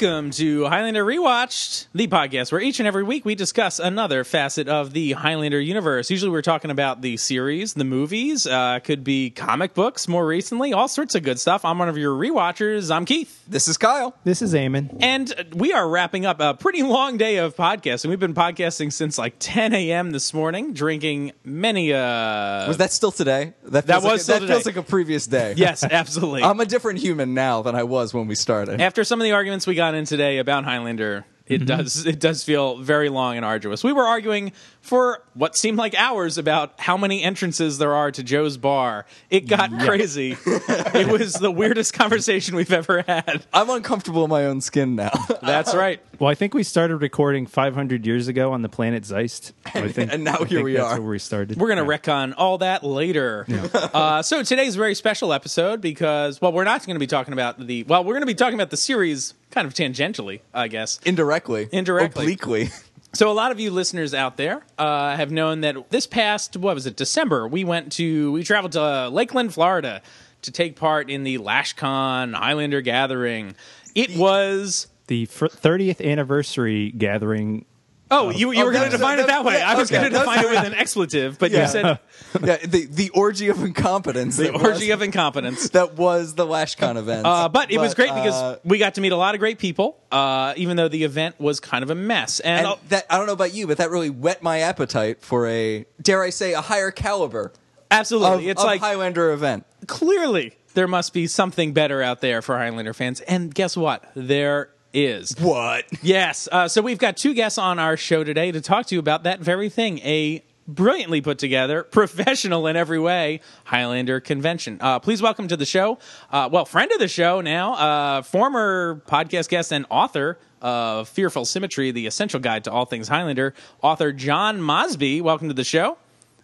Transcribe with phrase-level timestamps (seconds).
[0.00, 4.66] Welcome to Highlander Rewatched, the podcast where each and every week we discuss another facet
[4.66, 6.10] of the Highlander universe.
[6.10, 10.72] Usually we're talking about the series, the movies, uh, could be comic books more recently,
[10.72, 11.66] all sorts of good stuff.
[11.66, 12.90] I'm one of your rewatchers.
[12.90, 13.44] I'm Keith.
[13.46, 14.16] This is Kyle.
[14.24, 14.96] This is Eamon.
[15.02, 18.08] And we are wrapping up a pretty long day of podcasting.
[18.08, 20.12] We've been podcasting since like 10 a.m.
[20.12, 21.92] this morning, drinking many.
[21.92, 23.52] Uh, Was that still today?
[23.64, 25.52] That, That feels like was a, still that feels like a previous day.
[25.58, 26.42] yes, absolutely.
[26.44, 28.80] I'm a different human now than I was when we started.
[28.80, 31.66] After some of the arguments we got in today about Highlander, it mm-hmm.
[31.66, 33.82] does it does feel very long and arduous.
[33.82, 38.22] We were arguing for what seemed like hours about how many entrances there are to
[38.22, 39.06] Joe's bar.
[39.28, 40.36] It got crazy.
[40.46, 43.44] it was the weirdest conversation we've ever had.
[43.52, 45.10] I'm uncomfortable in my own skin now.
[45.42, 46.00] That's right.
[46.18, 49.52] Well, I think we started recording 500 years ago on the planet Zeist.
[49.66, 51.00] I think, And now I here think we that's are.
[51.00, 51.56] where we started.
[51.58, 51.98] We're going to Yeah.
[51.98, 53.46] retcon all that later.
[54.00, 57.32] Uh, so today's a very special episode because, well, we're not going to be talking
[57.32, 60.68] about the, well, we're going to be talking about the series kind of tangentially, I
[60.68, 61.00] guess.
[61.04, 61.68] Indirectly.
[61.72, 62.24] Indirectly.
[62.24, 62.68] Obliquely.
[63.12, 66.74] So a lot of you listeners out there uh, have known that this past what
[66.74, 70.00] was it December we went to we traveled to Lakeland, Florida,
[70.42, 73.54] to take part in the LashCon Highlander Gathering.
[73.94, 77.64] It was the fir- 30th anniversary gathering.
[78.10, 79.60] Oh you, you Oh, were going to define it that way.
[79.60, 81.84] I was going to define it with an expletive, but you said
[82.42, 84.36] yeah, the, the orgy of incompetence.
[84.36, 85.68] the that orgy was, of incompetence.
[85.70, 87.26] that was the LashCon event.
[87.26, 89.58] Uh, but it was great because uh, we got to meet a lot of great
[89.58, 92.40] people, uh, even though the event was kind of a mess.
[92.40, 95.46] And, and that I don't know about you, but that really whet my appetite for
[95.46, 97.52] a dare I say a higher caliber
[97.90, 99.64] absolutely, of, it's of like Highlander event.
[99.86, 103.20] clearly there must be something better out there for Highlander fans.
[103.22, 104.04] And guess what?
[104.14, 105.34] There is.
[105.38, 105.84] What?
[106.02, 106.48] Yes.
[106.50, 109.24] Uh, so we've got two guests on our show today to talk to you about
[109.24, 109.98] that very thing.
[110.00, 114.78] A brilliantly put together, professional in every way Highlander convention.
[114.80, 115.98] Uh, please welcome to the show,
[116.30, 121.44] uh, well, friend of the show now, uh, former podcast guest and author of Fearful
[121.44, 125.20] Symmetry, the essential guide to all things Highlander, author John Mosby.
[125.20, 125.96] Welcome to the show.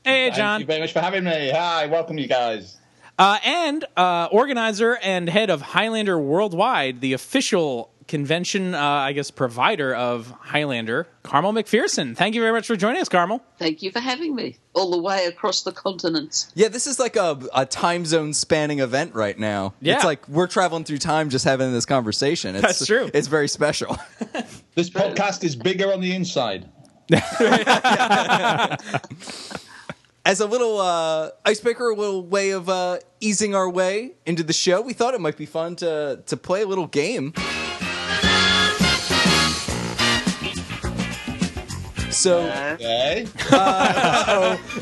[0.04, 0.58] Hey, John.
[0.58, 1.50] Thank you very much for having me.
[1.50, 2.78] Hi, welcome you guys.
[3.18, 9.30] Uh, and uh, organizer and head of Highlander Worldwide, the official convention, uh, I guess,
[9.30, 12.16] provider of Highlander, Carmel McPherson.
[12.16, 13.42] Thank you very much for joining us, Carmel.
[13.58, 16.50] Thank you for having me all the way across the continents.
[16.54, 19.74] Yeah, this is like a, a time zone spanning event right now.
[19.80, 19.96] Yeah.
[19.96, 22.54] It's like we're traveling through time just having this conversation.
[22.54, 23.10] It's, That's true.
[23.12, 23.96] It's very special.
[24.74, 26.68] This podcast is bigger on the inside.
[30.26, 34.52] As a little uh, icebreaker, a little way of uh, easing our way into the
[34.52, 37.32] show, we thought it might be fun to, to play a little game.
[42.26, 42.40] So,
[42.74, 43.26] Okay.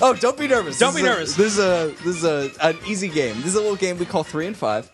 [0.00, 0.78] oh, don't be nervous.
[0.78, 1.34] Don't This be is a- nervous.
[1.36, 3.36] this is a this is a an easy game.
[3.36, 4.90] This is a little game we call three and five.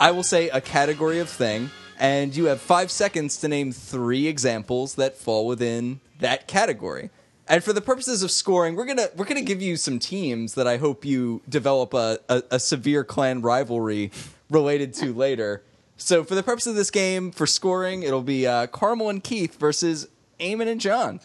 [0.00, 4.26] I will say a category of thing, and you have five seconds to name three
[4.28, 7.10] examples that fall within that category.
[7.46, 10.66] And for the purposes of scoring, we're gonna we're gonna give you some teams that
[10.66, 14.10] I hope you develop a, a, a severe clan rivalry
[14.48, 15.62] related to later.
[15.98, 19.60] So for the purpose of this game, for scoring, it'll be uh, Carmel and Keith
[19.60, 20.08] versus
[20.40, 21.20] Eamon and John.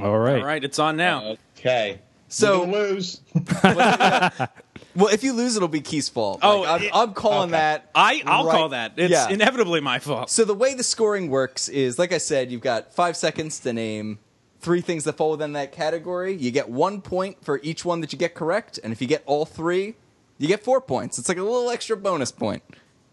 [0.00, 0.40] All right.
[0.40, 1.36] All right, it's on now.
[1.58, 2.00] Okay.
[2.28, 3.20] So- We're gonna lose.
[4.96, 6.38] Well, if you lose, it'll be Keith's fault.
[6.42, 7.58] Oh, Like, I'm, it- I'm calling okay.
[7.58, 7.90] that.
[7.96, 8.92] I, I'll right- call that.
[8.96, 9.28] It's Yeah.
[9.28, 10.30] inevitably my fault.
[10.30, 13.72] So the way the scoring works is, like I said, you've got five seconds to
[13.72, 14.20] name
[14.60, 16.34] three things that fall within that category.
[16.36, 19.24] You get one point for each one that you get correct, and if you get
[19.26, 19.96] all three,
[20.38, 21.18] you get four points.
[21.18, 22.62] It's like a little extra bonus point.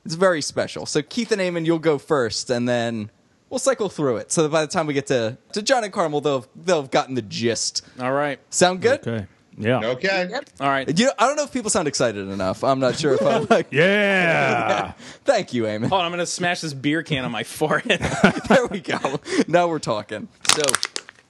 [0.06, 0.86] It's very special.
[0.86, 3.10] So Keith and Eamon, you'll go first, and then
[3.52, 4.32] we'll cycle through it.
[4.32, 6.90] So that by the time we get to, to John and Carmel, they'll they'll have
[6.90, 7.86] gotten the gist.
[8.00, 8.40] All right.
[8.50, 9.08] Sound good?
[9.08, 9.28] Okay.
[9.58, 9.82] Yeah.
[9.86, 10.28] Okay.
[10.32, 10.50] Yep.
[10.62, 10.98] All right.
[10.98, 12.64] You know, I don't know if people sound excited enough.
[12.64, 13.68] I'm not sure if I'm like.
[13.72, 14.94] Yeah.
[15.26, 15.90] Thank you, Eamon.
[15.90, 18.02] Hold on, I'm going to smash this beer can on my forehead.
[18.48, 19.20] There we go.
[19.48, 20.30] Now we're talking.
[20.56, 20.62] So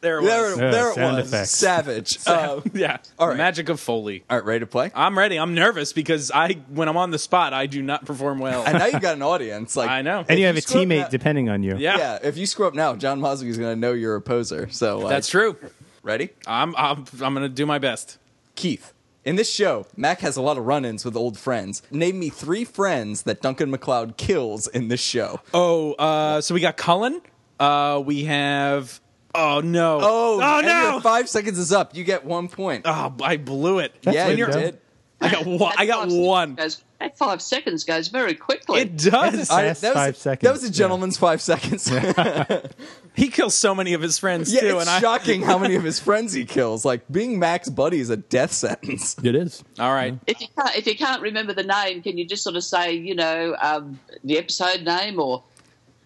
[0.01, 0.57] there it there, was.
[0.59, 1.27] Yeah, there it sound was.
[1.27, 1.51] effects.
[1.51, 2.17] Savage.
[2.27, 2.97] Uh, yeah.
[3.19, 3.37] All right.
[3.37, 4.23] Magic of Foley.
[4.29, 4.91] all right, ready to play?
[4.95, 5.37] I'm ready.
[5.37, 8.63] I'm nervous because I, when I'm on the spot, I do not perform well.
[8.65, 9.75] And now you've got an audience.
[9.75, 10.25] Like I know.
[10.27, 11.75] and you have a screw up teammate that- depending on you.
[11.77, 12.19] Yeah, Yeah.
[12.23, 14.67] if you screw up now, John Mosby is going to know you're a poser.
[14.71, 15.57] So like, that's true.
[16.03, 18.17] Ready, I'm, I'm, I'm going to do my best.
[18.55, 18.93] Keith?
[19.23, 21.83] In this show, Mac has a lot of run-ins with old friends.
[21.91, 25.41] Name me three friends that Duncan MacLeod kills in this show.
[25.53, 27.21] Oh, uh, so we got Cullen.
[27.59, 28.99] Uh, we have.
[29.33, 29.99] Oh no!
[30.01, 30.91] Oh, oh and no!
[30.93, 31.95] your five seconds is up.
[31.95, 32.83] You get one point.
[32.85, 33.95] oh, I blew it.
[34.03, 34.79] yeah, when you did.
[35.23, 35.73] I got one.
[35.77, 36.55] I got five seconds one.
[36.55, 38.81] Goes, that five seconds goes very quickly.
[38.81, 39.49] It does.
[39.51, 40.41] I- that was five a, seconds.
[40.47, 40.71] That was a Yeah.
[40.71, 41.89] gentleman's five seconds.
[41.91, 42.61] Yeah,
[43.13, 44.99] He kills so many of his friends too, it's and I.
[44.99, 46.83] shocking how many of his friends he kills.
[46.85, 49.15] Like being Mac's buddy is a death sentence.
[49.23, 49.63] It is.
[49.79, 50.17] All right.
[50.27, 52.93] if you can't, if you can't remember the name, can you just sort of say,
[52.93, 55.43] you know, um, the episode name or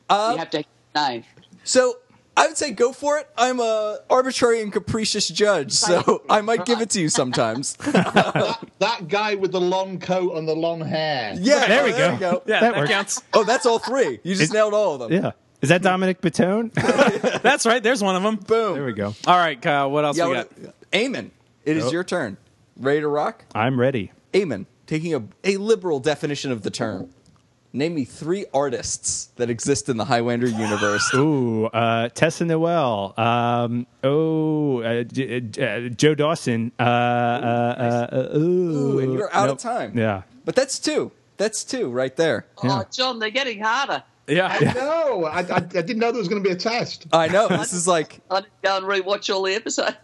[0.10, 0.64] you have to
[0.96, 1.24] name.
[1.64, 1.98] So
[2.38, 3.30] I would say go for it.
[3.38, 7.76] I'm a arbitrary and capricious judge, so I might give it to you sometimes.
[7.78, 11.36] that, that guy with the long coat and the long hair.
[11.40, 12.14] Yeah, There we there go.
[12.14, 12.44] you go.
[12.46, 13.22] Yeah, That that, counts.
[13.34, 14.20] Oh, that's all three.
[14.24, 15.14] You just nailed all of them.
[15.24, 15.32] Yeah.
[15.62, 16.72] Is that Dominic Batone?
[17.42, 17.82] That's right.
[17.82, 18.36] There's one of them.
[18.36, 18.76] Boom.
[18.76, 19.16] there we go.
[19.26, 19.90] All right, Kyle.
[19.90, 20.74] What else Yeah, we what- got?
[20.92, 21.32] Eamon,
[21.64, 21.92] it is Oh.
[21.92, 22.38] your turn.
[22.78, 23.46] Ready to rock?
[23.56, 24.12] I'm ready.
[24.34, 27.10] Eamon, taking a, a liberal definition of the term.
[27.76, 31.12] Name me three artists that exist in the Highlander universe.
[31.14, 33.14] Ooh, uh, Tessa Noel.
[33.18, 36.72] Um, oh, uh, J- uh, Joe Dawson.
[36.80, 39.58] Uh, uh, uh, uh, ooh, Ooh, and you're out Nope.
[39.58, 39.98] of time.
[39.98, 40.22] Yeah.
[40.46, 41.12] But that's two.
[41.36, 42.46] That's two right there.
[42.64, 42.80] Yeah.
[42.80, 44.04] Oh, John, they're getting harder.
[44.28, 44.72] Yeah.
[44.74, 47.06] No, I, I, I didn't know there was going to be a test.
[47.12, 47.50] I know.
[47.50, 49.98] This is like I didn't go and rewatch all the episodes.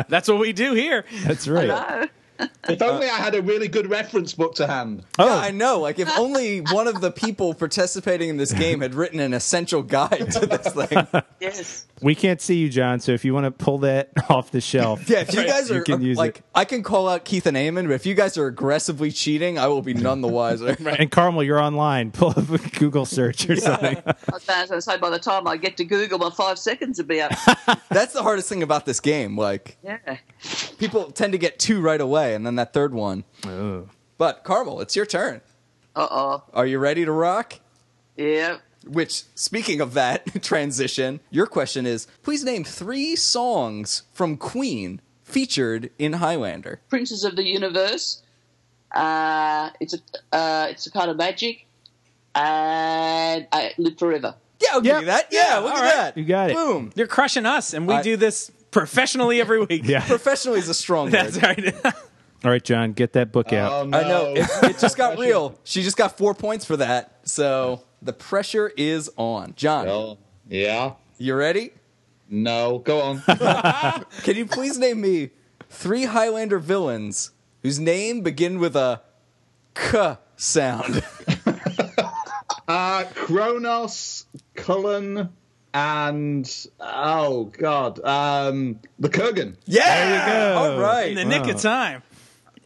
[0.08, 1.04] That's what we do here.
[1.24, 2.08] That's right.
[2.40, 2.46] No.
[2.68, 5.04] If only uh, I had a really good reference book to hand.
[5.18, 5.80] Oh, Yeah, I know.
[5.80, 9.82] Like if only one of the people participating in this game had written an essential
[9.82, 11.06] guide to this thing.
[11.40, 11.86] Yes.
[12.02, 13.00] We can't see you, John.
[13.00, 15.76] So if you want to pull that off the shelf, Yeah, if you guys You
[15.76, 16.44] are can use like, it.
[16.54, 19.66] I can call out Keith and Eamon, but if you guys are aggressively cheating, I
[19.68, 20.76] will be none the wiser.
[20.86, 22.10] and Carmel, you're online.
[22.12, 23.96] Pull up a Google search or something.
[24.06, 26.98] I was going to say, by the time I get to Google, my five seconds
[26.98, 27.32] will be up.
[27.88, 29.36] That's the hardest thing about this game.
[29.38, 30.18] Like Yeah.
[30.78, 33.24] people tend to get two right away, and then that third one.
[33.46, 33.88] Oh.
[34.18, 35.40] But Carmel, it's your turn.
[35.94, 36.42] Uh oh.
[36.52, 37.60] Are you ready to rock?
[38.16, 38.58] Yeah.
[38.86, 45.90] Which, speaking of that transition, your question is: Please name three songs from Queen featured
[45.98, 46.80] in Highlander.
[46.88, 48.22] Princes of the Universe.
[48.94, 49.98] Uh, it's a
[50.36, 51.66] uh, it's a kind of magic,
[52.34, 54.34] and I live forever.
[54.60, 55.00] Yeah, I'll give Yep.
[55.00, 55.26] you that.
[55.30, 55.92] Yeah, Yeah, look at right.
[55.94, 56.16] that.
[56.16, 56.54] You got it.
[56.56, 56.92] Boom.
[56.94, 59.82] You're crushing us, and we I- do this professionally every week.
[59.86, 60.06] Yeah.
[60.06, 61.12] Professionally is a strong word.
[61.12, 61.74] That's word.
[61.84, 61.94] right.
[62.44, 63.72] All right, John, get that book out.
[63.72, 63.98] Oh, no.
[63.98, 64.34] I know.
[64.36, 65.58] It, it just got real.
[65.64, 67.18] She just got four points for that.
[67.24, 69.54] So the pressure is on.
[69.56, 70.92] John, Oh, yeah.
[71.18, 71.72] you ready?
[72.28, 72.78] No.
[72.78, 73.22] Go on.
[74.22, 75.30] Can you please name me
[75.70, 77.30] three Highlander villains
[77.62, 79.00] whose name begin with a
[79.74, 81.02] k sound?
[82.68, 84.26] Uh, Kronos,
[84.56, 85.28] Cullen,
[85.72, 89.54] and oh god, um, the Kurgan.
[89.66, 89.84] Yeah.
[89.84, 90.72] There you go.
[90.74, 91.10] All right.
[91.10, 92.02] In the nick of time.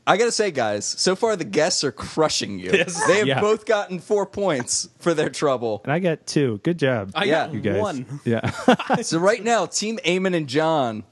[0.07, 2.71] I gotta say, guys, so far the guests are crushing you.
[2.73, 3.07] Yes.
[3.07, 3.41] They have Yeah.
[3.41, 5.83] both gotten four points for their trouble.
[5.85, 6.59] And I got two.
[6.65, 7.13] Good job.
[7.15, 7.81] I Yeah, got you guys.
[7.81, 8.21] one.
[8.25, 8.51] Yeah.
[9.03, 11.05] So right now, Team Eamon and John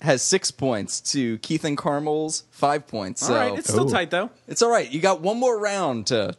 [0.00, 3.26] has six points to Keith and Carmel's five points.
[3.26, 3.58] So All right.
[3.58, 3.92] It's still Ooh.
[3.92, 4.30] tight, though.
[4.48, 4.90] it's all right.
[4.90, 6.34] You got one more round to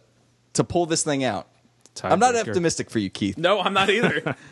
[0.54, 1.48] to pull this thing out.
[2.04, 2.48] I'm not Tiebreaker.
[2.50, 3.38] optimistic for you, Keith.
[3.38, 4.36] No, I'm not either.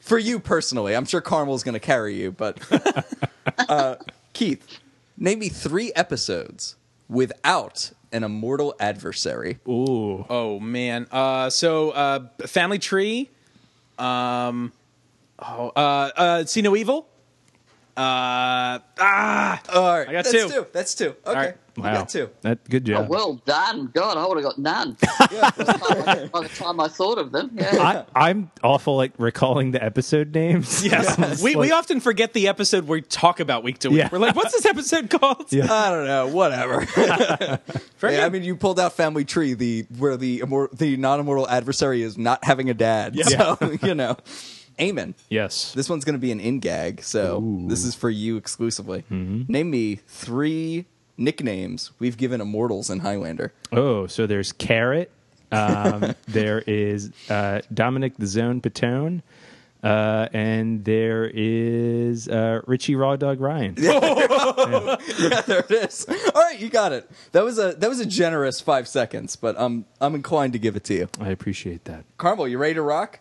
[0.00, 2.58] For you personally, I'm sure Carmel's going to carry you, but
[3.68, 3.96] uh,
[4.34, 4.64] Keith,
[5.16, 6.76] name me three episodes
[7.08, 9.58] without an immortal adversary.
[9.68, 10.24] Ooh.
[10.28, 11.06] oh, man.
[11.10, 13.30] Uh, so, uh, Family Tree.
[13.98, 14.72] Um,
[15.38, 17.08] oh, uh, uh, See No Evil.
[17.96, 19.62] Uh, ah.
[19.72, 20.48] All right, I got that's two.
[20.50, 20.66] two.
[20.72, 21.14] That's two.
[21.26, 21.54] Okay, right.
[21.76, 21.94] you Wow.
[21.94, 22.28] got two.
[22.42, 23.08] That good Oh, job.
[23.08, 23.90] well done.
[23.94, 24.96] God, I would have got none.
[25.32, 25.50] Yeah.
[25.50, 27.50] by, the time, by the time I thought of them.
[27.54, 28.04] Yeah.
[28.14, 30.84] I, I'm awful at recalling the episode names.
[30.84, 31.18] Yes.
[31.18, 33.98] It's we, we often forget the episode we talk about week to week.
[33.98, 34.08] Yeah.
[34.12, 35.50] We're like, what's this episode called?
[35.52, 35.72] Yeah.
[35.72, 36.28] I don't know.
[36.28, 36.80] Whatever.
[37.98, 41.18] Very Yeah, I mean, you pulled out Family Tree, the where the immor- the non
[41.20, 43.16] immortal adversary is not having a dad.
[43.26, 44.16] So you know,
[44.78, 45.14] Eamon.
[45.28, 45.72] Yes.
[45.72, 49.04] This one's going to be an in gag, so this is for you exclusively.
[49.10, 53.52] Name me three nicknames we've given immortals in Highlander.
[53.72, 55.10] Oh, so there's Carrot.
[55.52, 59.22] Um, there is uh, Dominic the Zone Patone.
[59.82, 63.76] Uh, and there is uh, Richie Raw Dog Ryan.
[63.78, 64.96] yeah,
[65.46, 66.06] there it is.
[66.08, 67.08] All right, you got it.
[67.32, 70.74] That was a that was a generous five seconds, but I'm I'm inclined to give
[70.74, 71.08] it to you.
[71.20, 72.04] I appreciate that.
[72.16, 73.20] Carmel, you ready to rock?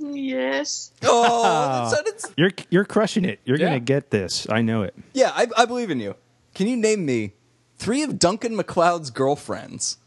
[0.00, 0.92] Yes.
[1.02, 3.38] Oh, that's, that's, You're you're crushing it.
[3.44, 3.66] You're Yeah.
[3.66, 4.48] gonna get this.
[4.50, 4.94] I know it.
[5.12, 6.14] yeah, I, I believe in you.
[6.54, 7.34] Can you name me
[7.76, 9.98] three of Duncan MacLeod's girlfriends?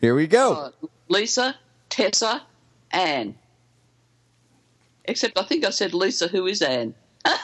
[0.00, 0.52] Here we go.
[0.82, 1.56] Uh, Lisa,
[1.88, 2.42] Tessa,
[2.90, 3.34] Anne.
[5.04, 6.94] Except I think I said Lisa, who is Anne.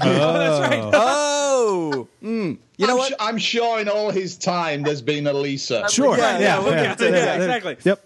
[0.00, 0.90] Oh, that's right.
[0.94, 2.56] Oh, mm.
[2.76, 3.08] you know I'm, what?
[3.08, 5.88] su- I'm sure in all his time there's been a Lisa.
[5.90, 6.16] Sure.
[6.16, 7.40] Yeah, yeah, we'll get to that.
[7.40, 7.76] Exactly.
[7.82, 8.04] Yep.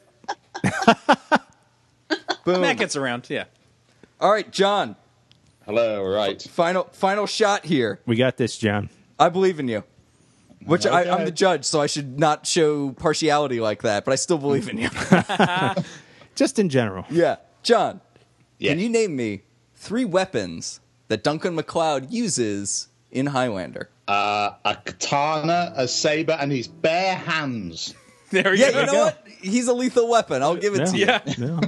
[2.44, 2.60] Boom.
[2.60, 3.28] Matt gets around.
[3.28, 3.44] Yeah.
[4.20, 4.96] All right, John.
[5.66, 6.40] Hello, right.
[6.42, 8.00] Final final shot here.
[8.06, 8.88] We got this, John.
[9.18, 9.84] I believe in you.
[10.64, 14.04] Which I, I'm the judge, so I should not show partiality like that.
[14.04, 14.88] But I still believe in you.
[16.36, 17.04] Just in general.
[17.10, 18.00] yeah, John.
[18.58, 18.70] Yeah.
[18.72, 19.42] Can you name me
[19.74, 23.88] three weapons that Duncan MacLeod uses in Highlander?
[24.06, 27.94] Uh, a katana, a saber, and his bare hands.
[28.30, 28.80] There we Yeah, go.
[28.80, 29.26] you know what?
[29.42, 30.42] He's a lethal weapon.
[30.42, 31.06] I'll give it to you.
[31.06, 31.60] Yeah.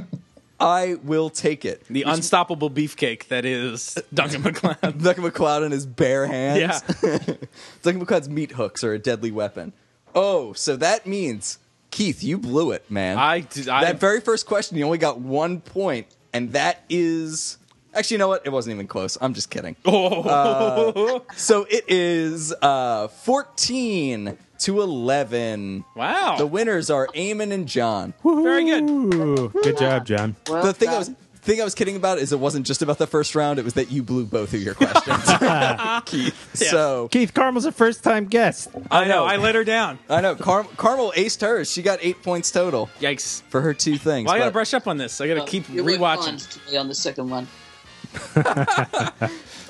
[0.64, 1.84] I will take it.
[1.88, 5.02] The unstoppable beefcake that is Duncan MacLeod.
[5.02, 6.82] Duncan MacLeod in his bare hands.
[7.02, 7.18] Yeah.
[7.82, 9.72] Duncan MacLeod's meat hooks are a deadly weapon.
[10.14, 11.58] Oh, so that means
[11.90, 13.18] Keith, you blew it, man.
[13.18, 17.58] I, did- I that very first question, you only got one point, and that is
[17.94, 18.44] actually, you know what?
[18.46, 19.16] It wasn't even close.
[19.20, 19.76] I'm just kidding.
[19.84, 25.84] oh, So it is uh, 14 to 11.
[25.94, 26.36] wow.
[26.38, 28.14] The winners are Eamon and John.
[28.24, 29.52] Very good.
[29.62, 30.36] Good job, John.
[30.48, 31.10] Well the thing I was
[31.42, 33.74] thing I was kidding about is it wasn't just about the first round; it was
[33.74, 35.24] that you blew both of your questions,
[36.06, 36.50] Keith.
[36.54, 38.70] So Keith Carmel's a first time guest.
[38.90, 39.08] I know.
[39.10, 39.24] know.
[39.26, 39.98] I let her down.
[40.08, 41.70] I know Car- Carmel aced hers.
[41.70, 43.42] She got eight points total Yikes.
[43.50, 44.26] for her two things.
[44.26, 45.20] Well, I got to but- brush up on this.
[45.20, 46.48] I got to keep rewatching.
[46.66, 47.46] to me on the second one.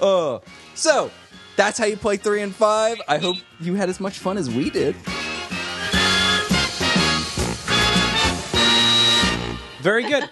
[0.00, 0.42] Oh,
[0.74, 1.10] so
[1.56, 3.00] that's how you play three and five.
[3.08, 4.96] I hope you had as much fun as we did.
[9.80, 10.28] Very good.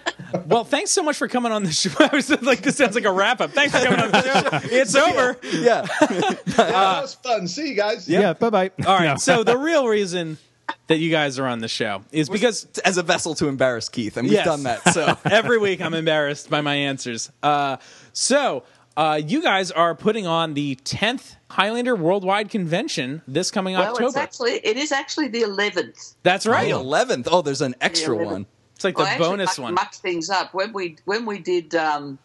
[0.47, 1.91] Well, thanks so much for coming on the show.
[1.99, 3.51] I was like, this sounds like a wrap up.
[3.51, 4.67] Thanks for coming on the show.
[4.75, 5.37] It's over.
[5.43, 6.17] Yeah, Yeah,
[6.55, 7.47] that was fun.
[7.47, 8.09] See you guys.
[8.09, 8.71] Yeah, bye bye.
[8.87, 9.19] All right.
[9.19, 10.39] So the real reason
[10.87, 14.17] that you guys are on the show is because as a vessel to embarrass Keith,
[14.17, 14.45] and we've Yes.
[14.45, 14.91] done that.
[14.91, 17.31] So every week I'm embarrassed by my answers.
[17.43, 17.77] Uh,
[18.11, 18.63] so
[18.95, 23.99] uh, you guys are putting on the 10th Highlander Worldwide Convention this coming Well, it's
[23.99, 24.19] October.
[24.19, 26.15] actually it is actually the eleventh.
[26.23, 26.65] That's right.
[26.65, 27.27] The eleventh.
[27.31, 28.45] Oh, there's an extra one.
[28.75, 29.73] It's like the I bonus mucked, one.
[29.75, 31.75] mucked things up when we when we did.
[31.75, 32.17] Um,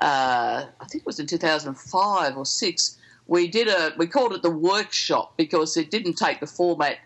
[0.00, 2.98] uh, I think it was in 2005 or six.
[3.26, 6.98] We did a we called it the workshop because it didn't take the format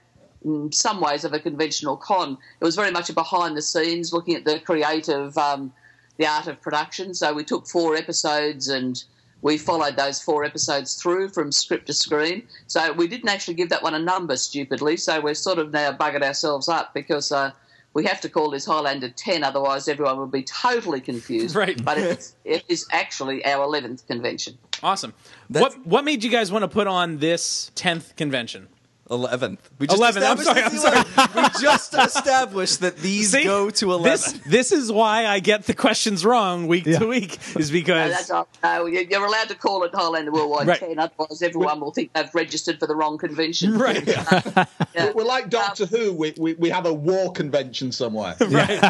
[0.44, 2.38] in some ways of a conventional con.
[2.61, 5.73] It was very much a behind the scenes, looking at the creative, um,
[6.20, 7.14] the art of production.
[7.14, 9.02] So we took four episodes and
[9.42, 12.46] we followed those four episodes through from script to screen.
[12.66, 14.98] So we didn't actually give that one a number stupidly.
[14.98, 17.32] So we're sort of now buggered ourselves up because.
[17.32, 17.50] Uh,
[17.92, 21.56] we have to call this Highlander 10, otherwise everyone would be totally confused.
[21.64, 21.84] Right.
[21.84, 24.56] But it's, it is actually our 11th convention.
[24.80, 25.12] Awesome.
[25.50, 28.68] That's- What what made you guys want to put on this 10th convention?
[29.10, 29.68] Eleventh.
[29.78, 31.34] We just 11th, I'm established sorry, it's the 11th.
[31.56, 33.42] we just established that these See?
[33.44, 34.04] go to eleven.
[34.12, 37.00] This this is why I get the questions wrong week Yeah.
[37.00, 40.30] to week is No, because that's not, no, you- you're allowed to call it Highlander
[40.30, 40.78] Worldwide Right.
[40.78, 43.76] 10, otherwise everyone will think they've registered for the wrong convention.
[43.76, 44.06] right.
[44.94, 45.12] Yeah.
[45.14, 46.12] We're like Doctor Who.
[46.12, 48.36] We, we, we have a war convention somewhere.
[48.48, 48.80] right.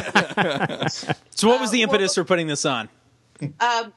[1.31, 2.89] So what was the Uh, impetus well- for putting this on?
[3.43, 3.93] Um, t-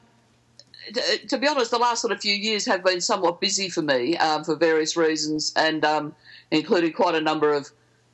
[1.28, 4.16] to be honest, the last sort of few years have been somewhat busy for me
[4.18, 6.14] um, for various reasons, and um,
[6.50, 7.70] including quite a number of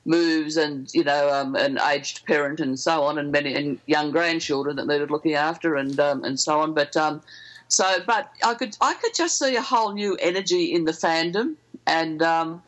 [0.07, 4.11] moves and you know um, an aged parent and so on, and many and young
[4.11, 6.75] grandchildren that needed looking after and um, and so on.
[6.75, 7.23] But um,
[7.69, 11.55] so, but I could I could just see a whole new energy in the fandom,
[11.87, 12.63] and um,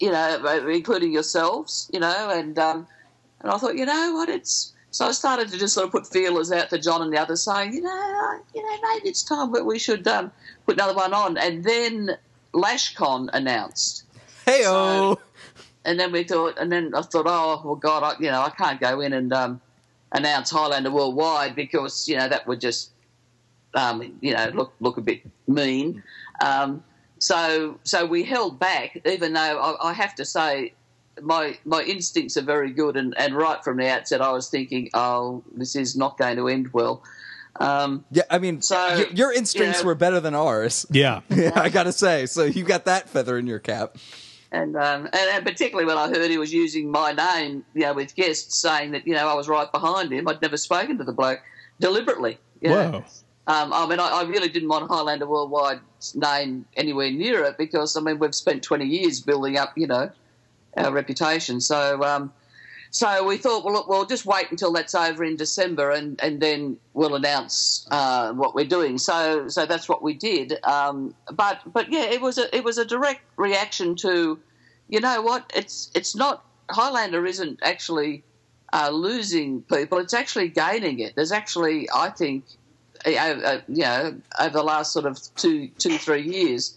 [0.00, 2.86] you know, including yourselves, you know, and and
[3.52, 6.50] I thought, you know what, it's so I started to just sort of put feelers
[6.50, 9.64] out to John and the others, saying, you know, you know, maybe it's time that
[9.64, 10.32] we should um,
[10.64, 11.36] put another one on.
[11.36, 12.16] And then
[12.54, 14.04] LashCon announced,
[14.46, 15.18] Hey oh.
[15.84, 18.50] and then we thought, and then I thought, oh well, God, I, you know, I
[18.50, 19.60] can't go in and um,
[20.12, 22.90] announce Highlander worldwide because you know that would just,
[23.74, 26.02] um, you know, look look a bit mean.
[26.40, 26.82] Um,
[27.18, 30.72] so so we held back, even though I, I have to say.
[31.22, 34.90] My my instincts are very good, and, and right from the outset, I was thinking,
[34.94, 37.02] "Oh, this is not going to end well."
[37.58, 40.84] Um, Yeah, I mean, So, y- your instincts you know- were better than ours.
[40.90, 41.20] Yeah.
[41.30, 42.26] Yeah, I gotta say.
[42.26, 43.96] So you got that feather in your cap.
[44.52, 47.94] and, um, and and particularly when I heard he was using my name, you know,
[47.94, 50.28] with guests saying that you know I was right behind him.
[50.28, 51.40] I'd never spoken to the bloke
[51.80, 52.38] deliberately.
[52.60, 52.90] You know.
[52.90, 53.04] Whoa.
[53.48, 57.96] Um, I mean, I, I really didn't want Highlander Worldwide's name anywhere near it because
[57.96, 60.10] I mean we've spent twenty years building up, you know,
[60.76, 61.60] our reputation.
[61.60, 62.32] So, um,
[62.90, 66.40] so we thought, well, look, we'll just wait until that's over in December, and, and
[66.40, 68.98] then we'll announce uh, what we're doing.
[68.98, 70.58] So, so that's what we did.
[70.64, 74.38] Um, but, but yeah, it was a it was a direct reaction to,
[74.88, 75.52] you know what?
[75.54, 78.22] It's it's not Highlander isn't actually
[78.72, 81.14] uh, losing people; it's actually gaining it.
[81.16, 82.44] There's actually, I think,
[83.04, 86.76] uh, you know, over the last sort of two two three years.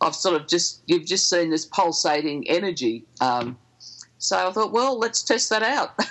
[0.00, 3.04] I've sort of just you've just seen this pulsating energy.
[3.20, 3.56] Um,
[4.18, 5.98] so I thought, well, let's test that out.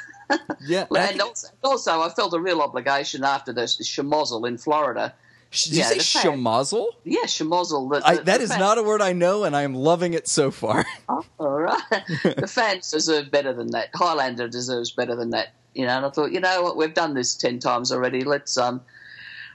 [0.68, 0.88] Yeah.
[0.98, 5.14] and also, also, I felt a real obligation after the schmozzle in Florida.
[5.52, 6.88] Did you yeah, say the fact- shamazzle?
[7.04, 7.92] Yeah, schmozzle.
[7.94, 10.28] The, the- that is fact- not a word I know, and I am loving it
[10.28, 10.84] so far.
[11.08, 11.80] All right.
[12.24, 13.90] the fans deserve better than that.
[13.94, 15.50] Highlander deserves better than that.
[15.76, 18.24] You know, and I thought, you know what, we've done this ten times already.
[18.24, 18.82] Let's um,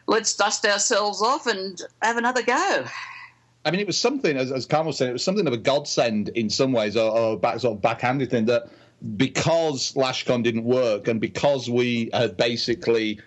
[0.07, 2.85] let's dust ourselves off and have another go.
[3.65, 6.31] I mean, it was something, as, as was saying, it was something of a godsend
[6.31, 8.69] in some ways, or, or back, sort of backhanded thing that
[9.17, 13.21] because LashCon didn't work and because we had basically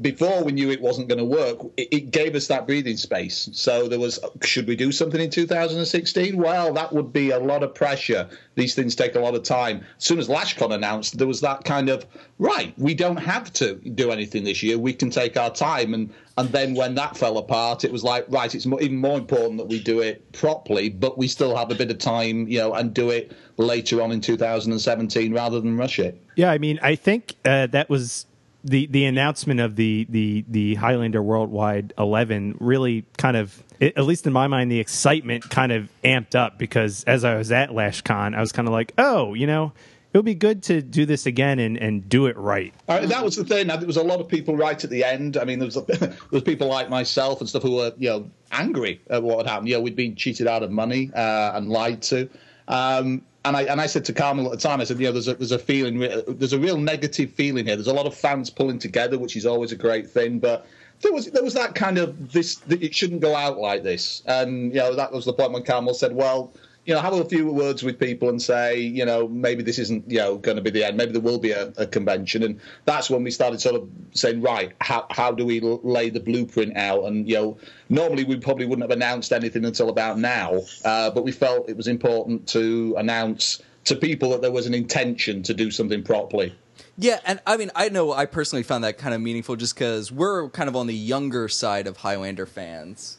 [0.00, 3.48] before we knew it wasn't going to work, it, it, gave us that breathing space.
[3.52, 6.36] So there was, should we do something in 2016?
[6.36, 8.28] Well, that would be a lot of pressure.
[8.54, 9.84] These things take a lot of time.
[9.98, 12.06] As soon as LashCon announced, there was that kind of
[12.38, 12.72] right.
[12.78, 14.78] We don't have to do anything this year.
[14.78, 15.92] We can take our time.
[15.94, 18.52] And and then when that fell apart, it was like right.
[18.52, 21.76] It's more, even more important that we do it properly, but we still have a
[21.76, 26.00] bit of time, you know, and do it later on in 2017 rather than rush
[26.00, 26.20] it.
[26.34, 28.26] Yeah, I mean, I think uh, that was
[28.64, 34.26] the the announcement of the the the Highlander Worldwide 11 really kind of at least
[34.26, 38.34] in my mind the excitement kind of amped up because as I was at LashCon
[38.34, 39.72] I was kind of like oh you know
[40.14, 42.72] it would be good to do this again and, and do it right.
[42.88, 43.66] Uh, that was the thing.
[43.66, 45.36] There was a lot of people right at the end.
[45.36, 48.30] I mean, there was, there was people like myself and stuff who were, you know,
[48.52, 49.70] angry at what had happened.
[49.70, 52.28] You know, we'd been cheated out of money uh, and lied to.
[52.68, 55.12] Um, and I and I said to Carmel at the time, I said, you know,
[55.12, 57.76] there's a there's a feeling, there's a real negative feeling here.
[57.76, 60.66] There's a lot of fans pulling together, which is always a great thing, but.
[61.00, 62.62] There was there was that kind of this.
[62.70, 65.92] It shouldn't go out like this, and you know that was the point when Carmel
[65.92, 69.62] said, "Well, you know, have a few words with people and say, you know, maybe
[69.62, 70.96] this isn't, you know, going to be the end.
[70.96, 74.42] Maybe there will be a, a, convention, and that's when we started sort of saying,
[74.42, 77.04] right, how how do we lay the blueprint out?
[77.04, 81.24] And you know, normally we probably wouldn't have announced anything until about now, uh, but
[81.24, 85.54] we felt it was important to announce to people that there was an intention to
[85.54, 86.54] do something properly.
[86.96, 90.12] Yeah, and I mean, I know I personally found that kind of meaningful just because
[90.12, 93.18] we're kind of on the younger side of Highlander fans.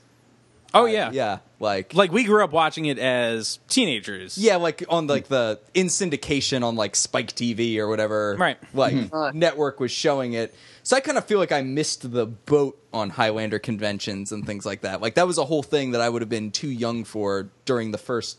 [0.75, 1.39] Oh yeah, yeah.
[1.59, 4.38] Like, like we grew up watching it as teenagers.
[4.38, 8.57] yeah, like on like the in syndication on like Spike TV or whatever, Right.
[8.73, 9.39] Like Mm-hmm.
[9.39, 10.53] network was showing it.
[10.83, 14.65] So I kind of feel like I missed the boat on Highlander conventions and things
[14.65, 15.01] like that.
[15.01, 17.91] Like that was a whole thing that I would have been too young for during
[17.91, 18.38] the first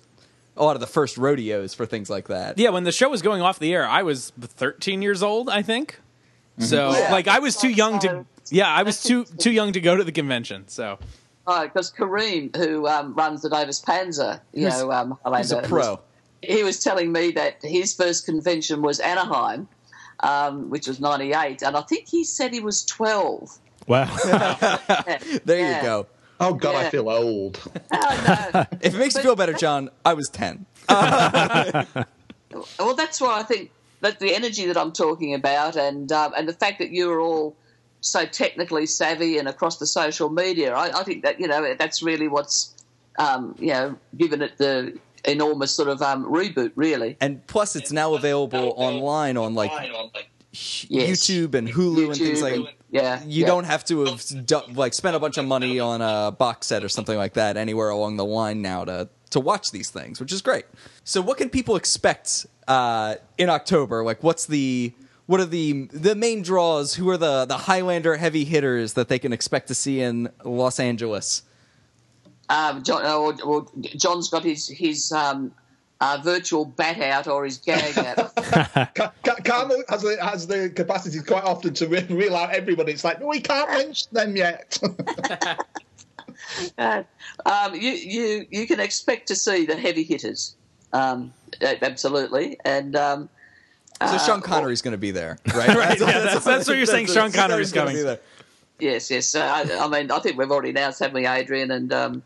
[0.58, 2.58] a lot of the first rodeos for things like that.
[2.58, 5.60] Yeah, when the show was going off the air, I was 13 years old, I
[5.62, 6.00] think.
[6.58, 7.12] So, Yeah.
[7.12, 8.24] like, I was too young to.
[8.50, 10.68] Yeah, I was too too young to go to the convention.
[10.68, 10.98] So,
[11.46, 16.00] because Kareem, who um, runs the Davis Panzer, you He's- know, um, He's a pro.
[16.42, 19.68] he was telling me that his first convention was Anaheim,
[20.20, 23.58] um, which was '98, and I think he said he was 12.
[23.86, 24.16] Wow.
[24.26, 25.18] Yeah.
[25.44, 25.76] There Yeah.
[25.76, 26.06] you go.
[26.40, 27.58] Oh God, I feel old.
[27.92, 28.64] Oh, no.
[28.82, 30.66] If it makes you feel better, John, I was ten.
[30.88, 31.86] well,
[32.96, 36.52] that's why I think that the energy that I'm talking about, and um, and the
[36.52, 37.56] fact that you're all
[38.00, 42.02] so technically savvy and across the social media, I, I think that you know that's
[42.02, 42.74] really what's
[43.18, 47.16] um, you know given it the enormous sort of um, reboot, really.
[47.20, 49.72] And plus, it's now available online on like
[50.52, 52.54] YouTube and Hulu and things like.
[52.54, 53.46] and- yeah, You yeah.
[53.46, 56.84] don't have to have du- like spent a bunch of money on a box set
[56.84, 60.32] or something like that anywhere along the line now to to watch these things, which
[60.32, 60.64] is great.
[61.02, 64.04] So, what can people expect uh, in October?
[64.04, 64.92] Like, what's the
[65.26, 66.94] what are the the main draws?
[66.94, 70.78] Who are the the Highlander heavy hitters that they can expect to see in Los
[70.80, 71.42] Angeles?
[72.48, 75.52] Um, John, or, or John's got his his um,
[76.00, 78.34] uh, virtual bat out or his gag out.
[78.94, 82.92] Ca- Ca- Carmel has the, has the capacity quite often to re- reel out everybody.
[82.92, 84.78] It's like we can't mention them yet.
[86.78, 87.02] Uh,
[87.46, 90.54] um, you, you you can expect to see the heavy hitters,
[90.92, 93.28] um, absolutely, and um,
[94.00, 95.68] So Sean Connery's going to be there, right?
[95.68, 95.98] right.
[95.98, 97.06] yeah, that's, that's what you're saying.
[97.06, 98.04] Sean Connery's gonna coming.
[98.04, 99.34] be yes, yes.
[99.34, 101.70] Uh, I, I mean, I think we've already announced, haven't we, Adrian?
[101.70, 102.22] And um,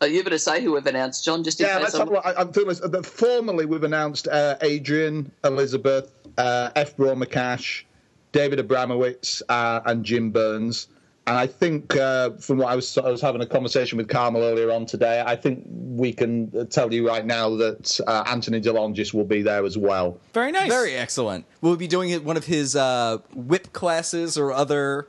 [0.00, 1.42] are you better to say who we've announced, John?
[1.42, 2.26] Just in yeah, case let's I'm- have a look.
[2.26, 6.96] I, I'm doing this, formally, we've announced uh, Adrian, Elizabeth, uh, F.
[6.96, 7.84] Braun McAsh,
[8.32, 10.88] David Abramowitz, uh, and Jim Byrnes.
[11.28, 14.42] And I think, uh, from what I was, I was having a conversation with Carmel
[14.44, 19.12] earlier on today, I think we can tell you right now that uh, Anthony DeLongis
[19.12, 20.20] will be there as well.
[20.32, 20.68] very nice.
[20.70, 21.44] Very excellent.
[21.60, 25.08] We'll be doing one of his uh, whip classes or other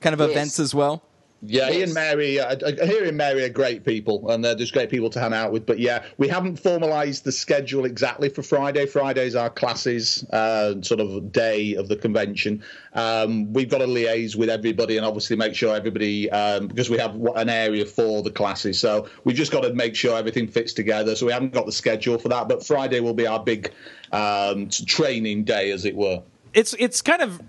[0.00, 0.30] kind of Yes.
[0.30, 1.04] events as well?
[1.44, 4.90] Yeah, he and Mary, uh, he and Mary are great people, and they're just great
[4.90, 5.66] people to hang out with.
[5.66, 8.86] But yeah, we haven't formalised the schedule exactly for Friday.
[8.86, 12.62] Friday's our classes uh, sort of day of the convention.
[12.94, 16.98] Um, we've got to liaise with everybody and obviously make sure everybody, um, because we
[16.98, 20.72] have an area for the classes, so we've just got to make sure everything fits
[20.72, 21.16] together.
[21.16, 23.72] So we haven't got the schedule for that, but Friday will be our big
[24.12, 26.22] um, training day, as it were.
[26.54, 27.40] It's it's kind of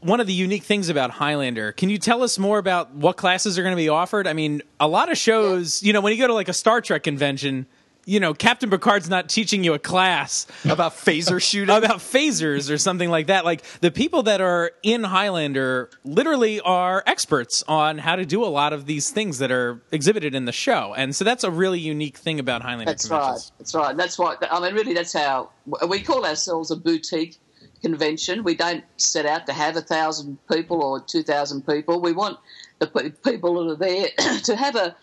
[0.00, 1.72] one of the unique things about Highlander.
[1.72, 4.26] Can you tell us more about what classes are going to be offered?
[4.26, 6.80] I mean, a lot of shows, you know, when you go to like a Star
[6.80, 7.66] Trek convention,
[8.04, 11.74] you know, Captain Picard's not teaching you a class About phaser shooting.
[11.76, 13.44] about phasers or something like that.
[13.44, 18.46] Like the people that are in Highlander literally are experts on how to do a
[18.48, 21.80] lot of these things that are exhibited in the show, and so that's a really
[21.80, 23.38] unique thing about Highlander That's right.
[23.58, 23.94] That's right.
[23.94, 24.36] That's why.
[24.50, 25.50] I mean, really, that's how
[25.86, 27.36] we call ourselves a boutique
[27.80, 28.44] convention.
[28.44, 32.00] We don't set out to have a thousand people or two thousand people.
[32.00, 32.38] We want
[32.78, 34.96] the pe- people that are there to have a,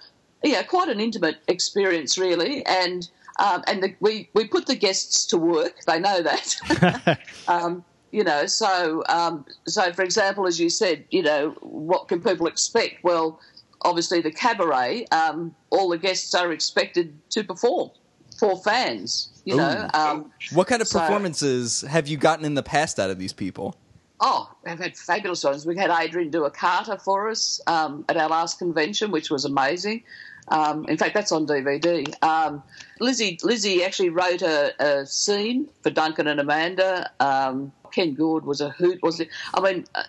[0.44, 3.10] yeah, quite an intimate experience, really, and.
[3.38, 5.74] Um, and the, we, we put the guests to work.
[5.86, 7.20] They know that.
[7.50, 7.84] um,
[8.14, 12.48] you know, so um, so for example, as you said, you know, what can people
[12.48, 13.04] expect?
[13.04, 13.42] Well,
[13.82, 17.92] obviously the cabaret, um, all the guests are expected to perform
[18.38, 19.30] for fans.
[19.46, 23.10] You know, um, what kind of So- performances have you gotten in the past out
[23.10, 23.76] of these people?
[24.22, 25.66] oh, we've had fabulous ones.
[25.66, 29.44] We had Adrian do a kata for us um, at our last convention, which was
[29.44, 30.04] amazing.
[30.48, 32.12] Um, in fact, that's on DVD.
[32.24, 32.64] Um,
[33.02, 37.12] Lizzie Lizzie actually wrote a, a scene for Duncan and Amanda.
[37.20, 39.00] Um, Ken Gord was a hoot.
[39.04, 39.28] Was it?
[39.54, 40.04] I mean, uh,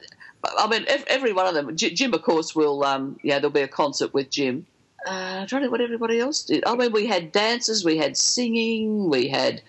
[0.57, 1.77] I mean, every one of them.
[1.77, 2.85] Jim, of course, will.
[2.85, 4.67] Um, yeah, there'll be a concert with Jim.
[5.07, 6.65] Uh, I'm trying to what everybody else did.
[6.67, 9.63] I mean, we had dances, we had singing, we had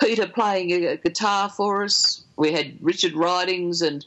[0.00, 2.22] Peter playing a guitar for us.
[2.36, 4.06] We had Richard Ridings and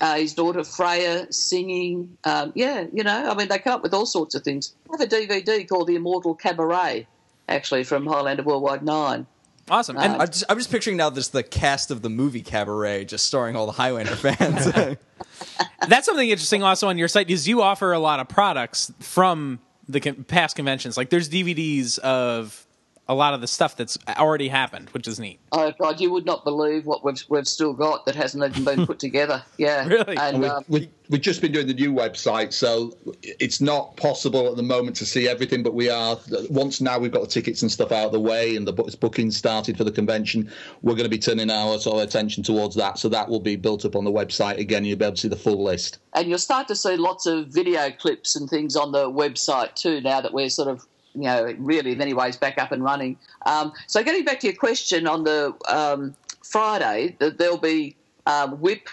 [0.00, 2.16] uh, his daughter Freya singing.
[2.24, 4.74] Um, yeah, you know, I mean, they come up with all sorts of things.
[4.90, 7.06] I have a DVD called The Immortal Cabaret,
[7.48, 9.26] actually, from Highlander Worldwide 9.
[9.70, 9.96] Awesome.
[9.96, 13.24] And I'm just, I'm just picturing now this the cast of the movie Cabaret, just
[13.24, 14.66] starring all the Highlander fans.
[15.88, 19.60] that's something interesting also on your site is you offer a lot of products from
[19.88, 20.96] the con- past conventions.
[20.96, 22.63] Like there's DVDs of
[23.06, 25.38] a lot of the stuff that's already happened, which is neat.
[25.52, 28.86] Oh, God, you would not believe what we've, we've still got that hasn't even been
[28.86, 29.42] put together.
[29.58, 29.86] Yeah.
[29.86, 30.16] Really?
[30.16, 33.96] And, And we, um, we, we've just been doing the new website, so it's not
[33.96, 35.62] possible at the moment to see everything.
[35.62, 36.18] But we are
[36.50, 38.90] once now we've got the tickets and stuff out of the way, and the bu-
[39.00, 40.50] booking started for the convention.
[40.82, 43.56] We're going to be turning our sort of attention towards that, so that will be
[43.56, 44.84] built up on the website again.
[44.84, 45.98] You'll be able to see the full list.
[46.14, 50.00] and you'll start to see lots of video clips and things on the website too
[50.00, 53.18] now that we're sort of you know really in many ways back up and running.
[53.46, 57.96] Um, so getting back to your question on the um, friday th- there'll be
[58.26, 58.88] um, whip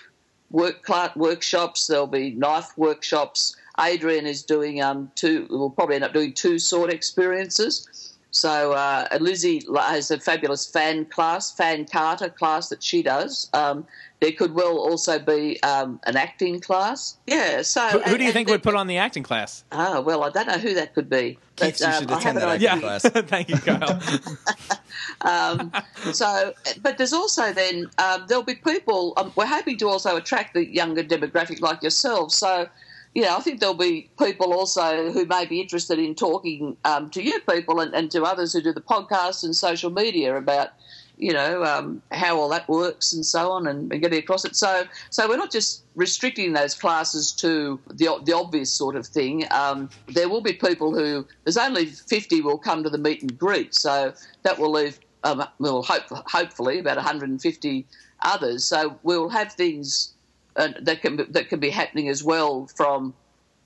[0.49, 3.55] work clerk workshops there'll be knife workshops.
[3.79, 7.87] Adrian is doing um, two we'll probably end up doing two sword experiences
[8.41, 13.49] so uh, Lizzie has a fabulous fan class, fan kata class that she does.
[13.53, 13.85] Um,
[14.19, 17.17] there could well also be um, an acting class.
[17.27, 17.61] Yeah.
[17.61, 19.63] So Who, who do you and- think and- would put on the acting class?
[19.71, 21.37] Oh well, I don't know who that could be.
[21.55, 22.81] Keith, But, you um, should I attend have that an acting idea.
[22.81, 23.25] class.
[23.29, 24.01] Thank you, Kyle.
[25.21, 25.71] Um,
[26.13, 29.13] so, but there's also then um, there'll be people.
[29.17, 32.35] Um, we're hoping to also attract the younger demographic like yourselves.
[32.35, 32.67] So,
[33.13, 37.09] you know, I think there'll be people also who may be interested in talking um,
[37.11, 40.69] to you people and, and to others who do the podcast and social media about,
[41.17, 44.55] you know, um, how all that works and so on, and, and getting across it.
[44.55, 49.43] So, so we're not just restricting those classes to the the obvious sort of thing.
[49.51, 53.37] Um, there will be people who there's only 50 will come to the meet and
[53.37, 57.85] greet, so that will leave um, well, hope, hopefully about 150
[58.21, 58.63] others.
[58.63, 60.13] So we'll have things
[60.55, 63.13] that can that can be happening as well from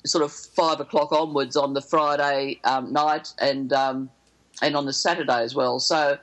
[0.06, 4.10] sort of five o'clock onwards on the Friday um, night and um,
[4.62, 5.80] and on the Saturday as well.
[5.80, 6.18] So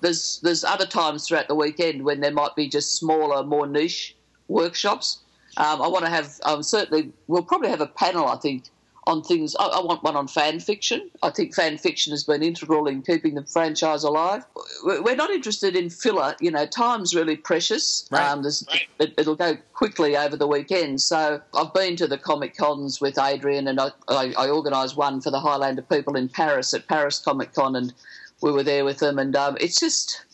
[0.00, 4.14] there's there's other times throughout the weekend when there might be just smaller, more niche
[4.48, 5.20] workshops.
[5.56, 8.26] Um, I want to have um, certainly we'll probably have a panel.
[8.26, 8.64] I think
[9.06, 9.54] on things.
[9.56, 11.10] I, I want one on fan fiction.
[11.22, 14.44] I think fan fiction has been integral in keeping the franchise alive.
[14.86, 16.34] We- We're not interested in filler.
[16.40, 18.08] You know, time's really precious.
[18.10, 18.26] Right.
[18.26, 18.66] Um, there's,
[18.98, 21.00] it, it'll go quickly over the weekend.
[21.02, 25.20] So I've been to the Comic Cons with Adrian, and I, I, I organised one
[25.20, 27.92] for the Highlander people in Paris at Paris Comic Con, and
[28.40, 29.18] we were there with them.
[29.18, 30.24] And um, it's just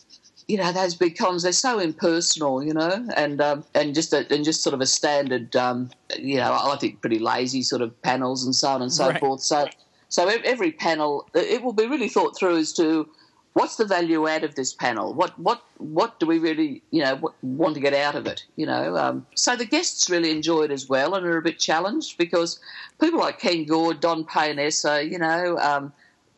[0.51, 4.19] you know those big cons they're so impersonal you know and um, and just a,
[4.33, 7.89] and just sort of a standard um, you know I think pretty lazy sort of
[8.01, 9.19] panels and so on and so Right.
[9.19, 9.41] forth.
[9.41, 9.69] So
[10.09, 13.07] so every panel it will be really thought through as to
[13.53, 15.13] what's the value add of this panel?
[15.13, 18.43] What what what do we really you know what, want to get out of it
[18.57, 18.97] you know?
[18.97, 22.59] Um, so the guests really enjoy it as well and are a bit challenged because
[22.99, 25.93] people like Ken Gord Don Paonessa you know um,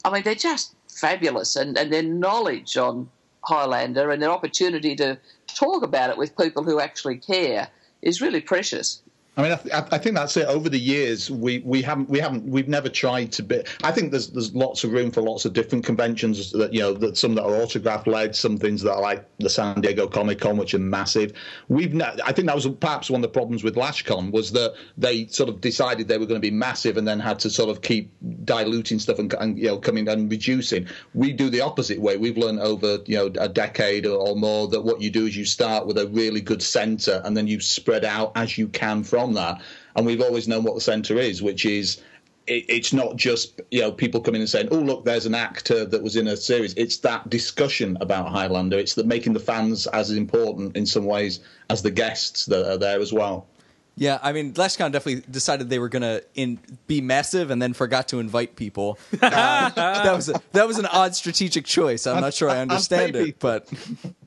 [0.06, 3.10] I mean they're just fabulous and, and their knowledge on
[3.44, 7.70] Highlander and their opportunity to talk about it with people who actually care
[8.02, 9.02] is really precious.
[9.36, 10.46] I mean, I, th- I think that's it.
[10.46, 13.64] Over the years, we, we haven't we haven't we've never tried to be.
[13.84, 16.94] I think there's there's lots of room for lots of different conventions that you know
[16.94, 20.40] that some that are autograph led, some things that are like the San Diego Comic
[20.40, 21.34] Con, which are massive.
[21.68, 25.26] We've I think that was perhaps one of the problems with LashCon was that they
[25.28, 27.82] sort of decided they were going to be massive and then had to sort of
[27.82, 28.14] keep
[28.46, 30.88] diluting stuff and, and you know coming and reducing.
[31.16, 32.18] We do the opposite way.
[32.18, 35.46] We've learned over you know a decade or more that what you do is you
[35.46, 39.23] start with a really good center and then you spread out as you can from
[39.32, 39.62] that.
[39.96, 42.02] And we've always known what the centre is, which is
[42.48, 45.86] it, it's not just you know people coming and saying, "Oh, look, there's an actor
[45.86, 48.78] that was in a series." It's that discussion about Highlander.
[48.78, 52.78] It's that making the fans as important in some ways as the guests that are
[52.78, 53.48] there as well.
[53.96, 58.08] Yeah, I mean, LashCon definitely decided they were gonna in, be massive, and then forgot
[58.10, 58.98] to invite people.
[59.22, 62.06] Uh, that was a, that was an odd strategic choice.
[62.06, 63.72] I'm not sure I understand it, but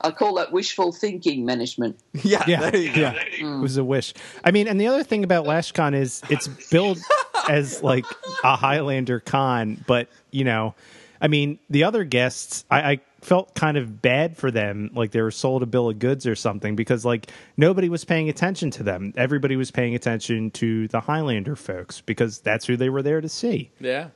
[0.00, 1.98] I call that wishful thinking management.
[2.22, 3.00] yeah, Yeah, there you go.
[3.00, 3.58] yeah, mm.
[3.58, 4.14] it was a wish.
[4.44, 6.98] I mean, and the other thing about LashCon is it's billed
[7.48, 8.04] as like
[8.44, 10.74] a Highlander con, but you know,
[11.20, 15.20] I mean, the other guests, I, I felt kind of bad for them, like they
[15.20, 18.84] were sold a bill of goods or something, because like nobody was paying attention to
[18.84, 19.12] them.
[19.16, 23.28] Everybody was paying attention to the Highlander folks because that's who they were there to
[23.28, 23.70] see.
[23.80, 24.10] Yeah.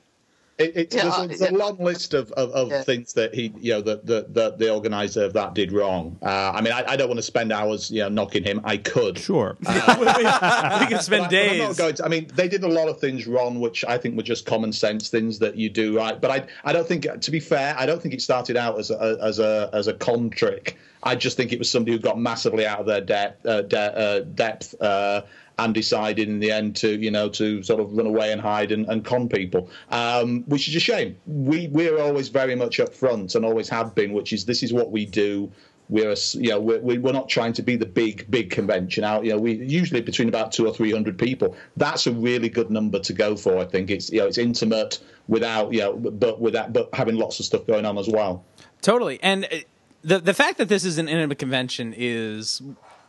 [0.63, 1.59] It, it's Yeah, there's, I- a, a yeah.
[1.59, 2.83] long list of, of, of Yeah.
[2.83, 6.17] things that he, you know, that the, the, the organizer of that did wrong.
[6.23, 8.61] Uh, I mean, I, I don't want to spend hours, you know, knocking him.
[8.65, 9.19] I could.
[9.19, 9.57] Sure.
[9.61, 11.79] we can spend But I- but I'm not days.
[11.79, 14.23] going to- I mean, they did a lot of things wrong, which I think were
[14.23, 16.21] just common sense things that you do right.
[16.21, 18.91] But I, I don't think, to be fair, I don't think it started out as
[18.91, 20.77] a, as a, as a con trick.
[21.05, 23.77] I just think it was somebody who got massively out of their depth, uh, de-
[23.99, 25.23] uh, depth, uh,
[25.59, 28.73] and decided in the end to, you know, to sort of run away and hide
[28.73, 31.17] and, and con people, um, which is a shame.
[31.27, 34.73] We we're always very much up front and always have been, which is this is
[34.73, 35.51] what we do.
[35.89, 39.05] We're a, you know we're, we're not trying to be the big big convention.
[39.05, 41.57] Out you know we usually between about two or three hundred people.
[41.77, 43.91] That's a really good number to go for i think.
[43.91, 47.67] It's you know it's intimate without you know but without but having lots of stuff
[47.67, 48.45] going on as well.
[48.81, 49.19] Totally.
[49.23, 49.57] And uh,
[50.03, 52.63] the the fact that this is an intimate convention is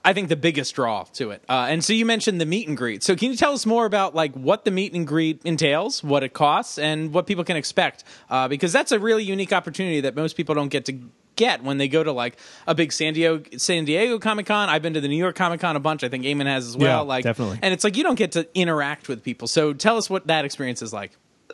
[0.05, 1.43] I think the biggest draw to it.
[1.47, 3.03] Uh, and so you mentioned the meet and greet.
[3.03, 6.23] So can you tell us more about like what the meet and greet entails, what
[6.23, 8.03] it costs, and what people can expect?
[8.29, 10.99] Uh, because that's a really unique opportunity that most people don't get to
[11.35, 12.37] get when they go to like
[12.67, 14.69] a big San Diego San Diego Comic Con.
[14.69, 16.03] I've been to the New York Comic Con a bunch.
[16.03, 17.03] I think Eamon has as well.
[17.03, 17.59] Yeah, like definitely.
[17.61, 19.47] And it's like you don't get to interact with people.
[19.47, 21.11] So tell us what that experience is like.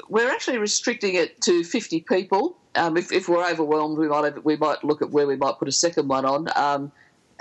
[0.07, 2.57] We're actually restricting it to 50 people.
[2.75, 5.59] Um, if, if we're overwhelmed, we might have, we might look at where we might
[5.59, 6.47] put a second one on.
[6.55, 6.91] Um,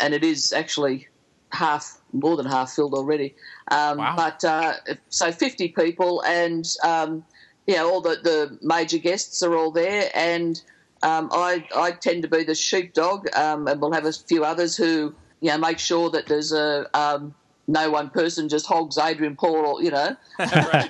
[0.01, 1.09] and it is actually
[1.51, 3.35] half, more than half filled already.
[3.71, 4.15] Um, Wow.
[4.17, 4.75] But uh,
[5.09, 7.25] so 50 people, and um,
[7.67, 10.61] you know all the, the major guests are all there, and
[11.03, 14.77] um, I I tend to be the sheepdog, um, and we'll have a few others
[14.77, 17.35] who you know make sure that there's a um,
[17.67, 20.17] no one person just hogs Adrian Paul, or, you know.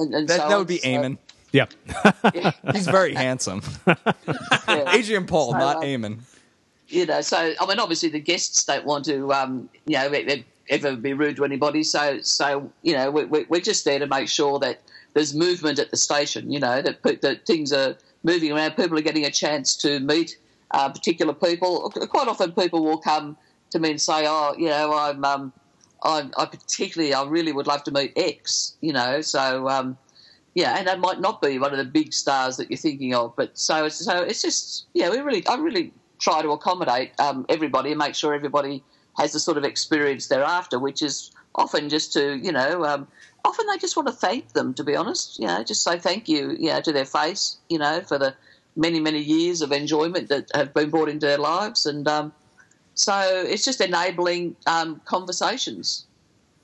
[0.00, 1.18] And, and That, so that would be So, Eamon.
[1.50, 1.66] yeah.
[2.72, 3.62] He's very handsome.
[3.86, 4.94] yeah.
[4.94, 6.20] Adrian Paul, So, not Eamon.
[6.88, 10.10] You know, so I mean, obviously the guests don't want to, um, you know,
[10.68, 11.82] ever be rude to anybody.
[11.82, 14.80] So, so you know, we, we, we're just there to make sure that
[15.14, 16.50] there's movement at the station.
[16.50, 18.72] You know, that that things are moving around.
[18.72, 20.38] People are getting a chance to meet
[20.70, 21.90] uh, particular people.
[21.90, 23.36] Quite often, people will come
[23.70, 25.52] to me and say, "Oh, you know, I'm, um,
[26.02, 29.68] I'm, I particularly, I really would love to meet X." You know, so.
[29.68, 29.98] Um,
[30.54, 33.36] yeah, and that might not be one of the big stars that you're thinking of,
[33.36, 37.90] but so so it's just yeah, we really I really try to accommodate um, everybody
[37.90, 38.82] and make sure everybody
[39.16, 43.06] has the sort of experience thereafter, which is often just to you know um,
[43.44, 46.28] often they just want to thank them to be honest, you know, just say thank
[46.28, 48.34] you, you know, to their face, you know, for the
[48.76, 52.32] many many years of enjoyment that have been brought into their lives, and um,
[52.94, 56.06] so it's just enabling um, conversations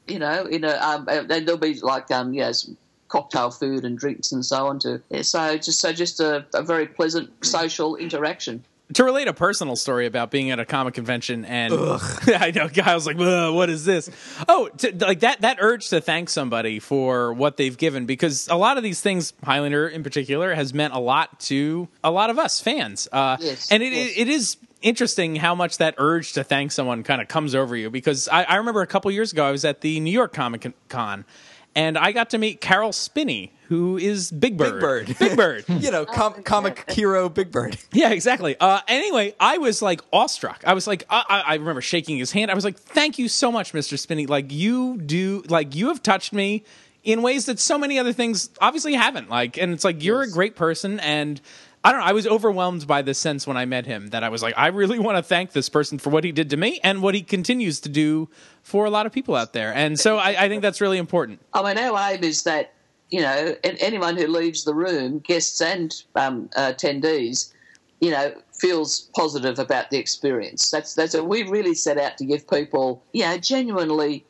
[0.07, 2.77] you know, a um, and there'll be like um, yeah, some
[3.09, 5.01] cocktail food and drinks and so on too.
[5.11, 8.64] Yeah, so just so just a, a very pleasant social interaction.
[8.92, 11.73] To relate a personal story about being at a comic convention and
[12.27, 14.11] I know Kyle's like, what is this?
[14.47, 18.57] Oh, to, like that that urge to thank somebody for what they've given because a
[18.57, 22.38] lot of these things, Highlander in particular, has meant a lot to a lot of
[22.38, 23.09] us fans.
[23.11, 24.11] Uh, Yes, and it, yes.
[24.11, 27.75] it, it is interesting how much that urge to thank someone kind of comes over
[27.75, 30.33] you because I, I remember a couple years ago I was at the New York
[30.33, 31.25] Comic Con.
[31.77, 34.75] And I got to meet Caroll Spinney, who is Big Bird.
[34.75, 35.17] Big Bird.
[35.19, 35.65] Big Bird.
[35.69, 37.77] You know, com- comic hero Big Bird.
[37.93, 38.57] Yeah, exactly.
[38.59, 40.63] Uh, anyway, I was like awestruck.
[40.67, 42.51] I was like, I, I, I remember shaking his hand.
[42.51, 44.27] I was like, "Thank you so much, Mister Spinney.
[44.27, 46.65] Like you do, like you have touched me
[47.03, 49.29] in ways that so many other things obviously haven't.
[49.31, 51.41] Like, and it's like you're a great person, and
[51.85, 52.07] I don't know.
[52.07, 54.68] I was overwhelmed by the sense when I met him that I was like, I
[54.68, 57.20] really want to thank this person for what he did to me and what he
[57.20, 58.31] continues to do
[58.62, 59.73] for a lot of people out there.
[59.75, 61.40] And so I, I think that's really important.
[61.53, 62.73] I mean, our aim is that
[63.11, 67.53] you know anyone who leaves the room, guests and um, uh, attendees,
[68.01, 70.70] you know, feels positive about the experience.
[70.70, 74.25] That's that's what we really set out to give people, you know, genuinely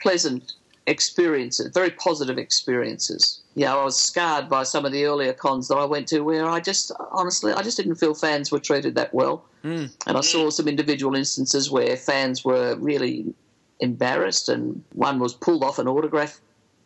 [0.00, 0.54] pleasant
[0.86, 3.42] experiences, very positive experiences.
[3.56, 6.20] You know, I was scarred by some of the earlier cons that I went to
[6.20, 9.44] where I just, honestly, I just didn't feel fans were treated that well.
[9.64, 9.96] Mm.
[10.06, 10.52] And I saw mm.
[10.52, 13.34] some individual instances where fans were really
[13.80, 16.38] embarrassed and one was pulled off an autograph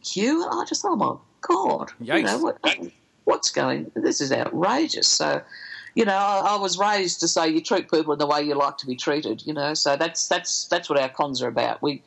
[0.04, 0.44] queue.
[0.48, 2.58] And I just thought, oh my God, you know, what,
[3.24, 5.08] what's going, this is outrageous.
[5.08, 5.42] So,
[5.96, 8.54] you know, I, I was raised to say you treat people in the way you
[8.54, 9.44] like to be treated.
[9.44, 11.82] You know, so that's that's that's what our cons are about.
[11.82, 12.02] We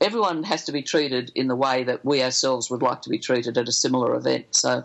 [0.00, 3.18] everyone has to be treated in the way that we ourselves would like to be
[3.18, 4.46] treated at a similar event.
[4.50, 4.84] So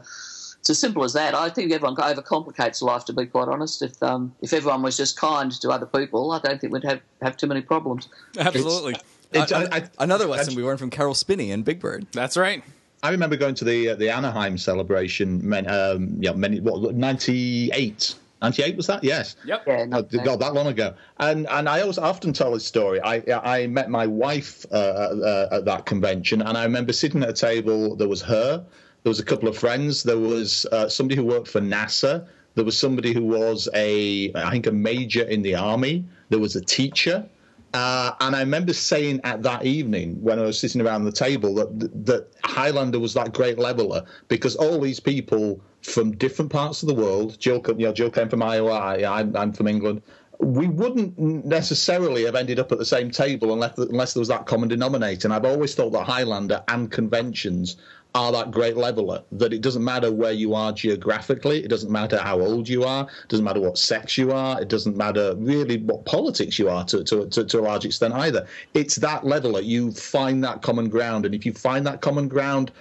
[0.59, 1.35] it's as simple as that.
[1.35, 3.05] I think everyone overcomplicates life.
[3.05, 6.39] To be quite honest, if um, if everyone was just kind to other people, I
[6.39, 8.07] don't think we'd have have too many problems.
[8.37, 8.93] Absolutely.
[8.93, 12.07] It's, Uh, I, I, Another lesson we learned from Caroll Spinney and Big Bird.
[12.13, 12.63] That's right.
[13.03, 15.47] I remember going to the uh, the Anaheim celebration.
[15.47, 18.15] Many, um, yeah, many what ninety eight.
[18.45, 19.03] 98 was that?
[19.03, 19.35] Yes.
[19.45, 19.63] Yep.
[19.67, 20.93] Yeah, Oh, not God, that long ago.
[21.17, 22.99] And and I always often tell this story.
[23.01, 27.29] I I met my wife uh, uh, at that convention, and I remember sitting at
[27.29, 27.95] a table.
[27.95, 28.63] There was her.
[29.03, 30.03] There was a couple of friends.
[30.03, 32.27] There was uh, somebody who worked for NASA.
[32.55, 36.05] There was somebody who was a I think a major in the army.
[36.29, 37.27] There was a teacher.
[37.73, 41.53] Uh, and I remember saying at that evening when I was sitting around the table
[41.55, 41.69] that
[42.05, 46.95] that Highlander was that great leveler because all these people from different parts of the
[46.95, 47.39] world.
[47.39, 48.71] Jill, you know, Jill came from Iowa.
[48.71, 50.01] I, I'm, I'm from England.
[50.39, 54.45] We wouldn't necessarily have ended up at the same table unless unless there was that
[54.45, 55.27] common denominator.
[55.27, 57.77] And I've always thought that Highlander and conventions
[58.15, 59.21] are that great leveler.
[59.33, 63.03] That it doesn't matter where you are geographically, it doesn't matter how old you are,
[63.03, 66.85] it doesn't matter what sex you are, it doesn't matter really what politics you are
[66.85, 68.47] to, to, to, to a large extent either.
[68.73, 69.59] It's that leveler.
[69.59, 71.25] You find that common ground.
[71.25, 72.71] And if you find that common ground,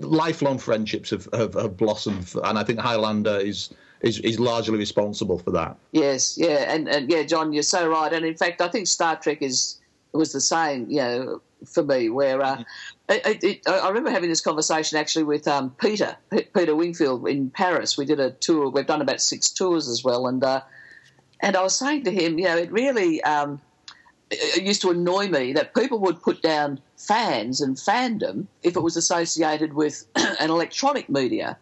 [0.00, 2.32] lifelong friendships have, have, have blossomed.
[2.44, 5.76] And I think Highlander is, is, is largely responsible for that.
[5.92, 8.12] Yes, yeah, and, and yeah, John, you're so right.
[8.12, 9.78] And in fact, I think Star Trek is
[10.12, 12.08] was the same, you know, for me.
[12.08, 12.64] Where uh,
[13.08, 17.50] it, it, I remember having this conversation actually with um, Peter P- Peter Wingfield in
[17.50, 17.98] Paris.
[17.98, 18.70] We did a tour.
[18.70, 20.62] We've done about six tours as well, and uh,
[21.40, 23.60] and I was saying to him, you know, it really um,
[24.30, 28.80] it used to annoy me that people would put down fans and fandom if it
[28.80, 31.56] was associated with an electronic media.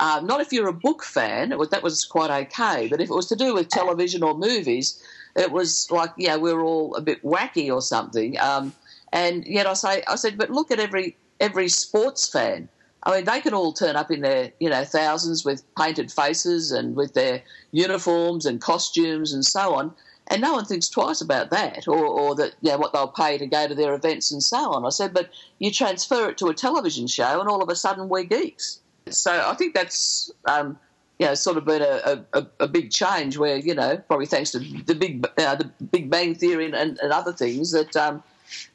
[0.00, 2.88] Um, not if you're a book fan, was, that was quite okay.
[2.88, 5.02] But if it was to do with television or movies,
[5.36, 8.38] it was like, yeah, we're all a bit wacky or something.
[8.38, 8.74] Um,
[9.12, 12.68] and yet I say, I said, but look at every every sports fan.
[13.04, 16.72] I mean, they can all turn up in their, you know, thousands with painted faces
[16.72, 19.94] and with their uniforms and costumes and so on,
[20.28, 23.38] and no one thinks twice about that, or, or that, you know, what they'll pay
[23.38, 24.84] to go to their events and so on.
[24.84, 28.08] I said, but you transfer it to a television show, and all of a sudden
[28.08, 28.80] we're geeks.
[29.08, 30.78] So I think that's, um,
[31.18, 34.50] you know, sort of been a, a, a big change where, you know, probably thanks
[34.52, 37.96] to the big, uh, the Big Bang Theory and, and, and other things that.
[37.96, 38.22] Um,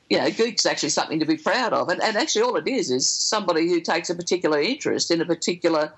[0.10, 1.90] you know, geek's actually something to be proud of.
[1.90, 5.26] And, and actually, all it is is somebody who takes a particular interest in a
[5.26, 5.92] particular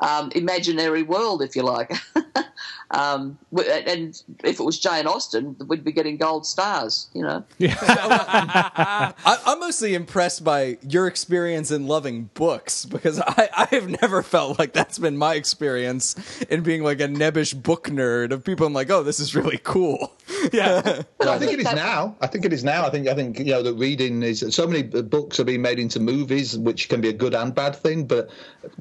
[0.00, 1.92] um, imaginary world, if you like.
[2.90, 7.44] um, and if it was Jane Austen, we'd be getting gold stars, you know.
[7.60, 9.12] I,
[9.46, 14.58] I'm mostly impressed by your experience in loving books because I, I have never felt
[14.58, 16.16] like that's been my experience
[16.48, 18.66] in being like a nebbish book nerd of people.
[18.66, 20.12] I'm like, oh, this is really cool.
[20.52, 21.02] Yeah.
[21.18, 22.16] Well, I think it is now.
[22.20, 22.86] I think it is now.
[22.86, 25.78] I think I think you know that reading is so many books are being made
[25.78, 28.06] into movies, which can be a good and bad thing.
[28.06, 28.30] But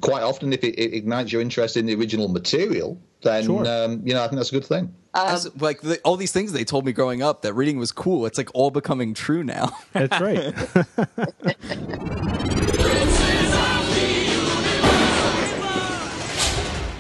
[0.02, 3.64] quite often, if it, it ignites your interest in the original material, then Sure.
[3.68, 4.94] Um, you know I think that's a good thing.
[5.14, 8.26] As- like the, all these things they told me growing up that reading was cool.
[8.26, 9.76] It's like all becoming true now.
[9.94, 10.54] That's right.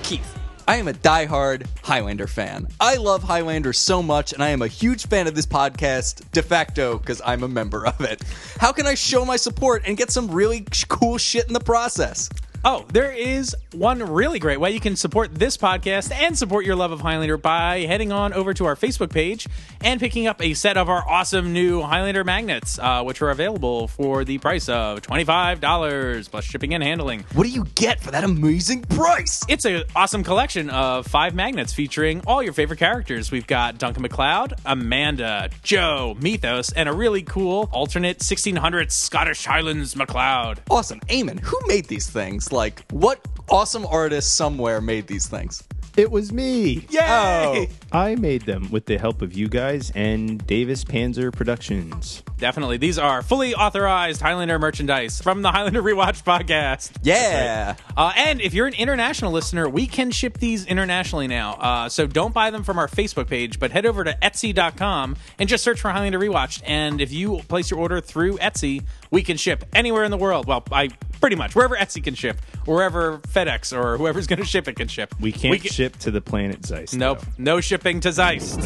[0.03, 0.39] Keith.
[0.67, 2.67] I am a diehard Highlander fan.
[2.79, 6.41] I love Highlander so much, and I am a huge fan of this podcast de
[6.41, 8.21] facto because I'm a member of it.
[8.59, 11.59] How can I show my support and get some really sh- cool shit in the
[11.59, 12.29] process?
[12.65, 16.75] Oh, there is one really great way you can support this podcast and support your
[16.75, 19.47] love of Highlander by heading on over to our Facebook page
[19.81, 23.87] and picking up a set of our awesome new Highlander magnets, uh, which are available
[23.87, 27.23] for the price of $25 plus shipping and handling.
[27.33, 29.45] What do you get for that amazing price?
[29.47, 33.31] It's an awesome collection of five magnets featuring all your favorite characters.
[33.31, 39.95] We've got Duncan MacLeod, Amanda, Joe, Methos, and a really cool alternate 1600s Scottish Highlands
[39.95, 40.61] MacLeod.
[40.69, 40.99] Awesome.
[41.01, 42.46] Eamon, who made these things?
[42.51, 43.19] Like, what
[43.49, 45.63] awesome artist somewhere made these things?
[45.97, 46.85] It was me.
[46.91, 46.99] Yay!
[47.01, 47.65] Oh.
[47.91, 52.21] I made them with the help of you guys and Davis Panzer Productions.
[52.37, 52.77] Definitely.
[52.77, 56.91] These are fully authorized Highlander merchandise from the Highlander Rewatch podcast.
[57.01, 57.77] Yeah.
[57.95, 61.53] Uh, and if you're an international listener, we can ship these internationally now.
[61.53, 65.49] Uh, so don't buy them from our Facebook page, but head over to Etsy.com and
[65.49, 66.61] just search for Highlander Rewatched.
[66.63, 70.47] And if you place your order through Etsy, we can ship anywhere in the world.
[70.47, 70.89] Well, I
[71.19, 74.87] pretty much wherever Etsy can ship, wherever FedEx or whoever's going to ship it can
[74.87, 75.13] ship.
[75.19, 76.95] We can't can- ship to the planet Zeist.
[76.95, 77.27] Nope, though.
[77.37, 78.61] no shipping to Zeist.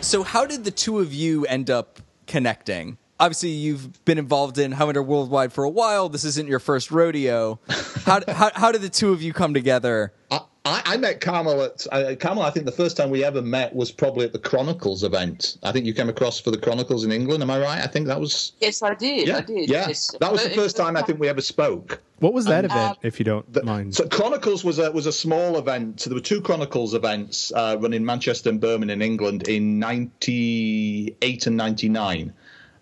[0.00, 2.98] So, how did the two of you end up connecting?
[3.18, 6.08] Obviously, you've been involved in Highlander Worldwide for a while.
[6.08, 7.58] This isn't your first rodeo.
[8.04, 10.12] How, how, how did the two of you come together?
[10.30, 12.42] I, I I met Carmel at uh, Carmel.
[12.42, 15.58] I think the first time we ever met was probably at the Chronicles event.
[15.62, 17.42] I think you came across for the Chronicles in England.
[17.42, 17.80] Am I right?
[17.82, 18.52] I think that was.
[18.60, 19.28] Yes, I did.
[19.28, 19.68] Yeah, I did.
[19.68, 19.88] yeah.
[19.88, 20.14] Yes.
[20.20, 22.00] That was the first time I think we ever spoke.
[22.20, 23.94] What was that event, uh, if you don't The- mind?
[23.94, 26.00] So Chronicles was a was a small event.
[26.00, 29.78] So there were two Chronicles events uh, run in Manchester and Birmingham in England in
[29.78, 32.32] '98 and '99.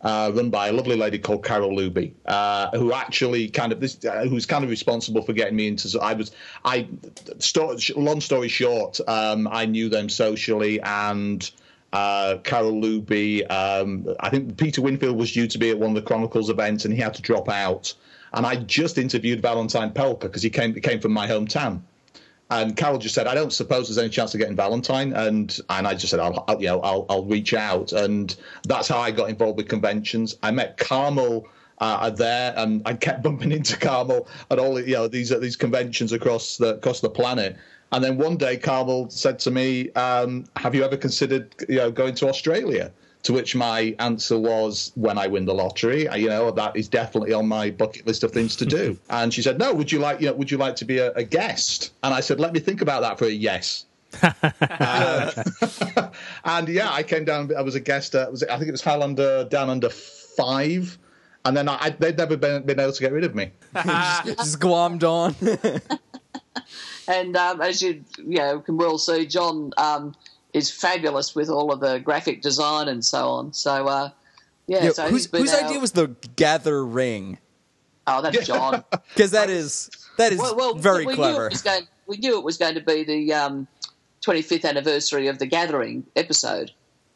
[0.03, 4.05] Uh, run by a lovely lady called Carol Luby, uh, who actually kind of this,
[4.05, 5.97] uh, who's kind of responsible for getting me into.
[6.01, 6.33] I was,
[6.65, 6.89] I,
[7.39, 11.49] sto- long story short, um, I knew them socially, and
[11.93, 13.49] uh, Carol Luby.
[13.51, 16.85] Um, I think Peter Wingfield was due to be at one of the Chronicles events,
[16.85, 17.95] and he had to drop out.
[18.33, 21.83] And I just interviewed Valentine Pelka because he came he came from my hometown.
[22.53, 25.87] And Carol just said, "I don't suppose there's any chance of getting Valentine," and and
[25.87, 29.31] I just said, "I'll, you know I'll I'll reach out," and that's how I got
[29.31, 30.37] involved with conventions.
[30.43, 31.49] I met Carmel
[31.79, 36.13] uh, there, and I kept bumping into Carmel at all you know these these conventions
[36.13, 37.57] across the across the planet.
[37.91, 41.91] And then one day, Carmel said to me, um, "Have you ever considered you know
[41.91, 42.93] going to Australia?"
[43.25, 47.33] To which my answer was, when I win the lottery, you know, that is definitely
[47.33, 48.99] on my bucket list of things to do.
[49.11, 51.12] and she said, no, would you like, you know, would you like to be a,
[51.12, 51.93] a guest?
[52.03, 53.87] And I said, let me think about that for a yes.
[54.61, 55.31] Uh,
[56.45, 57.55] and yeah, I came down.
[57.57, 58.14] I was a guest.
[58.14, 60.99] At, was it, I think it was Highlander down under five,
[61.45, 63.51] and then I, I, they'd never been, been able to get rid of me.
[63.75, 65.35] Just glommed on.
[67.09, 70.14] And um, as you you know can well see, John um,
[70.53, 73.53] is fabulous with all of the graphic design and so on.
[73.53, 74.11] So uh,
[74.67, 77.39] yeah, Yeah, so whose whose our- idea was the gather ring?
[78.07, 78.85] Oh, that's John.
[79.15, 81.47] Because that is that is well, well, very we clever.
[81.47, 83.67] it was going, we knew it was going to be the um,
[84.23, 86.73] 25th anniversary of the Gathering episode,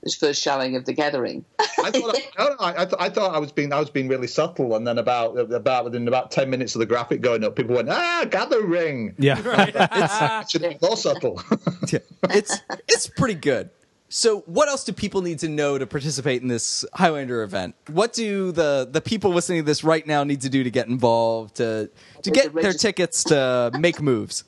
[0.06, 1.44] his first showing of the Gathering.
[1.58, 3.90] I thought, I, no, no, I, I, th- I thought I was being I was
[3.90, 7.42] being really subtle, and then about about within about ten minutes of the graphic going
[7.42, 10.44] up, people went, "Ah, gather ring." yeah.
[10.48, 11.42] Should be more subtle.
[12.30, 13.70] it's it's pretty good.
[14.08, 17.74] So, what else do people need to know to participate in this Highlander event?
[17.88, 20.86] What do the the people listening to this right now need to do to get
[20.86, 21.90] involved to
[22.22, 24.44] to get their tickets to make moves?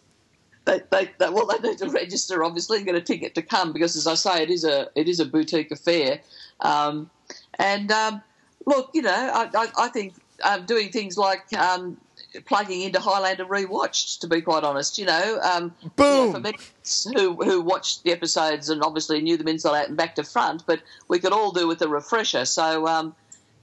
[0.69, 3.73] They, they, they, well, they need to register, obviously, and get a ticket to come
[3.73, 6.21] because, as I say, it is a it is a boutique affair.
[6.61, 7.11] Um,
[7.59, 8.23] and um,
[8.67, 10.15] look, you know, I, I, I think
[10.45, 11.97] um, doing things like um,
[12.45, 16.59] plugging into Highlander rewatched, to be quite honest, you know, um, you know, for many
[17.15, 20.65] who who watched the episodes and obviously knew them inside out and back to front,
[20.67, 22.45] but we could all do with a refresher.
[22.45, 22.87] So.
[22.87, 23.15] Um,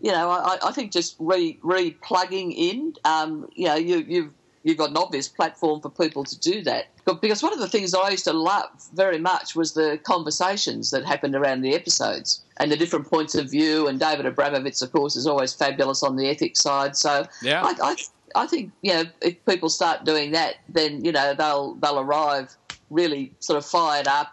[0.01, 2.95] you know, I, I think just re re plugging in.
[3.05, 6.87] Um, you know, you, you've you've got an obvious platform for people to do that.
[7.05, 10.89] But because one of the things I used to love very much was the conversations
[10.89, 13.87] that happened around the episodes and the different points of view.
[13.87, 16.97] And David Abramowitz, of course, is always fabulous on the ethics side.
[16.97, 17.63] So Yeah.
[17.63, 17.95] I, I,
[18.35, 22.55] I think you know if people start doing that, then you know they'll they'll arrive
[22.89, 24.31] really sort of fired up.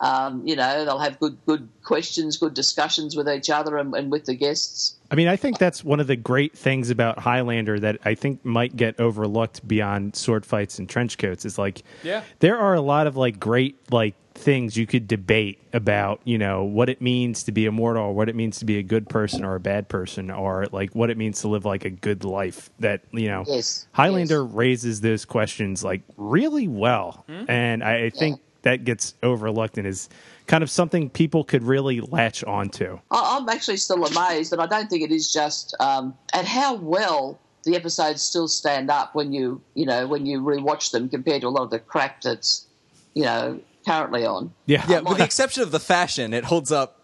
[0.00, 4.10] Um, you know, they'll have good good questions, good discussions with each other and, and
[4.12, 4.94] with the guests.
[5.10, 8.44] I mean, I think that's one of the great things about Highlander that I think
[8.44, 12.22] might get overlooked beyond sword fights and trench coats is like, Yeah.
[12.40, 16.62] there are a lot of like great like things you could debate about, you know,
[16.62, 19.44] what it means to be immortal, or what it means to be a good person
[19.44, 22.70] or a bad person, or like what it means to live like a good life.
[22.78, 24.52] That you know, Yes, Highlander yes.
[24.54, 30.08] raises those questions like really well, and I, I think that gets overlooked and is
[30.46, 32.98] kind of something people could really latch onto.
[33.10, 36.74] I- I'm actually still amazed, and I don't think it is just um, at how
[36.74, 41.42] well the episodes still stand up when you you know when you rewatch them compared
[41.42, 42.66] to a lot of the crap that's
[43.14, 44.52] you know currently on.
[44.66, 47.02] Yeah, Yeah, with the exception of the fashion, it holds up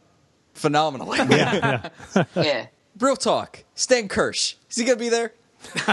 [0.54, 1.18] phenomenally.
[1.30, 1.88] Yeah,
[2.36, 2.66] Yeah.
[2.98, 3.64] Real talk.
[3.74, 4.54] Stan Kirsch.
[4.70, 5.32] Is he gonna be there?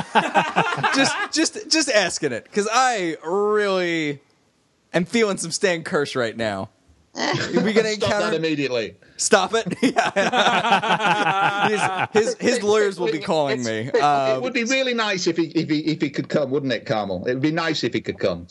[0.96, 2.44] just just just asking it.
[2.46, 4.20] Because I really
[4.94, 6.70] am feeling some Stan Kirsch right now.
[7.16, 8.36] We're gonna Stop that encounter.
[8.38, 8.96] immediately.
[9.18, 9.68] Stop it!
[9.82, 11.68] Yeah.
[12.14, 13.90] his, his his lawyers will be calling me.
[13.94, 16.72] It Um, would be really nice if he if he if he could come, wouldn't
[16.72, 17.26] it, Carmel?
[17.26, 18.48] It would be nice if he could come.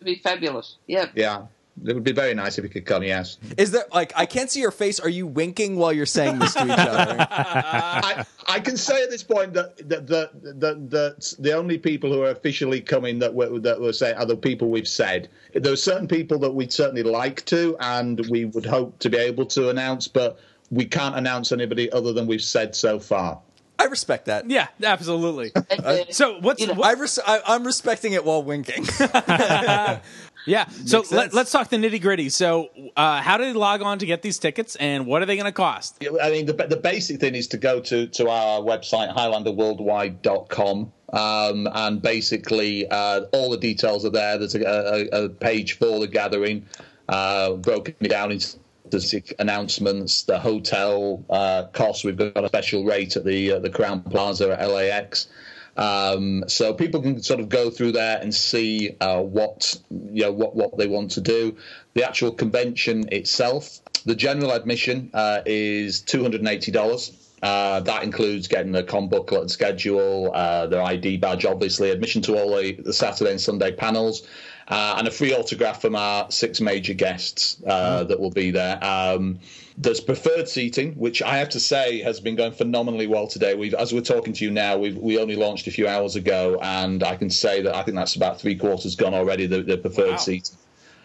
[0.00, 0.76] It'd be fabulous.
[0.86, 1.06] Yeah.
[1.14, 1.46] Yeah,
[1.86, 3.02] it would be very nice if you could come.
[3.02, 3.38] Yes.
[3.56, 5.00] is there like I can't see your face?
[5.00, 7.16] Are you winking while you're saying this to each other?
[7.30, 12.12] I, I can say at this point that that that, that, that the only people
[12.12, 15.28] who are officially coming that were that were saying are the people we've said.
[15.54, 19.18] There are certain people that we'd certainly like to, and we would hope to be
[19.18, 20.38] able to announce, but
[20.70, 23.40] we can't announce anybody other than we've said so far.
[23.78, 24.48] I respect that.
[24.48, 25.52] Yeah, absolutely.
[25.54, 28.86] Uh, So what's You know, what, I res- I, I'm respecting it while winking.
[30.46, 30.68] yeah?
[30.68, 31.34] So Makes let, sense.
[31.34, 32.28] let's talk the nitty gritty.
[32.28, 35.36] So uh, how do they log on to get these tickets, and what are they
[35.36, 36.04] going to cost?
[36.22, 41.68] I mean, the, the basic thing is to go to, to our website, highlanderworldwide.com, um,
[41.72, 44.38] and basically uh, all the details are there.
[44.38, 46.66] There's a, a, a page for the gathering,
[47.08, 48.58] uh, broken down into
[48.90, 52.04] the announcements, the hotel uh, costs.
[52.04, 55.28] We've got a special rate at the uh, the Crowne Plaza at LAX.
[55.76, 60.32] Um, so people can sort of go through there and see uh, what you know
[60.32, 61.56] what what they want to do.
[61.94, 67.12] The actual convention itself, the general admission uh, is two hundred and eighty dollars.
[67.42, 72.22] Uh, that includes getting the con booklet and schedule, uh, their ID badge, obviously, admission
[72.22, 74.26] to all the, the Saturday and Sunday panels,
[74.68, 78.82] uh, and a free autograph from our six major guests uh, that will be there.
[78.82, 79.40] Um,
[79.76, 83.54] there's preferred seating, which I have to say has been going phenomenally well today.
[83.54, 86.58] We've, as we're talking to you now, we've, we only launched a few hours ago,
[86.62, 89.46] and I can say that I think that's about three quarters gone already.
[89.46, 90.16] The, the preferred Wow.
[90.16, 90.56] seating.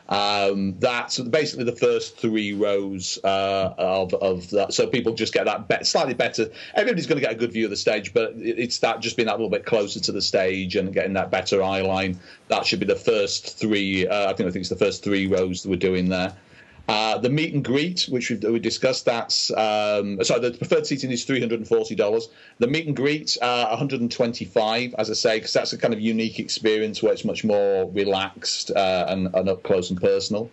[0.08, 4.74] Um, that's basically the first three rows uh, of of that.
[4.74, 6.50] So people just get that bet slightly better.
[6.74, 9.28] Everybody's going to get a good view of the stage, but it's that just being
[9.28, 12.20] that little bit closer to the stage and getting that better eye line.
[12.48, 14.08] That should be the first three.
[14.08, 16.36] Uh, I think I think it's the first three rows that we're doing there.
[16.90, 20.42] Uh, the meet and greet, which we've, we discussed, that's um, sorry.
[20.42, 22.30] The preferred seating is three hundred and forty dollars.
[22.58, 25.78] The meet and greet, uh, one hundred and twenty-five, as I say, because that's a
[25.78, 30.02] kind of unique experience where it's much more relaxed uh, and, and up close and
[30.02, 30.50] personal.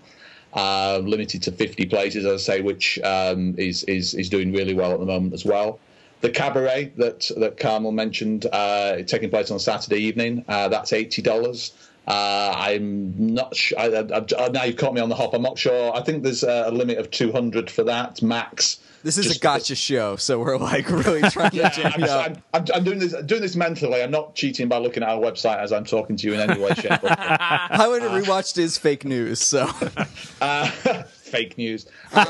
[0.53, 4.75] Uh, limited to fifty places, as I say, which um, is is is doing really
[4.75, 5.79] well at the moment as well.
[6.21, 11.23] The cabaret that that Carmel mentioned, uh, taking place on Saturday evening, uh, that's eighty
[11.23, 11.73] dollars.
[12.07, 13.79] Uh, I'm not sure.
[13.79, 15.35] I, I, I, now you've caught me on the hop.
[15.35, 15.95] I'm not sure.
[15.95, 18.79] I think there's a, limit of 200 for that max.
[19.03, 22.05] This is Just- a gotcha show, so we're like really trying to Yeah, jam I'm.
[22.05, 24.03] I'm, I'm, I'm doing this doing this mentally.
[24.03, 26.61] I'm not cheating by looking at our website as I'm talking to you in any
[26.61, 27.11] way, shape, or form.
[27.19, 29.71] Highlander rewatched is fake news, so
[30.41, 30.71] Uh,
[31.27, 31.87] fake news.
[32.17, 32.25] Um,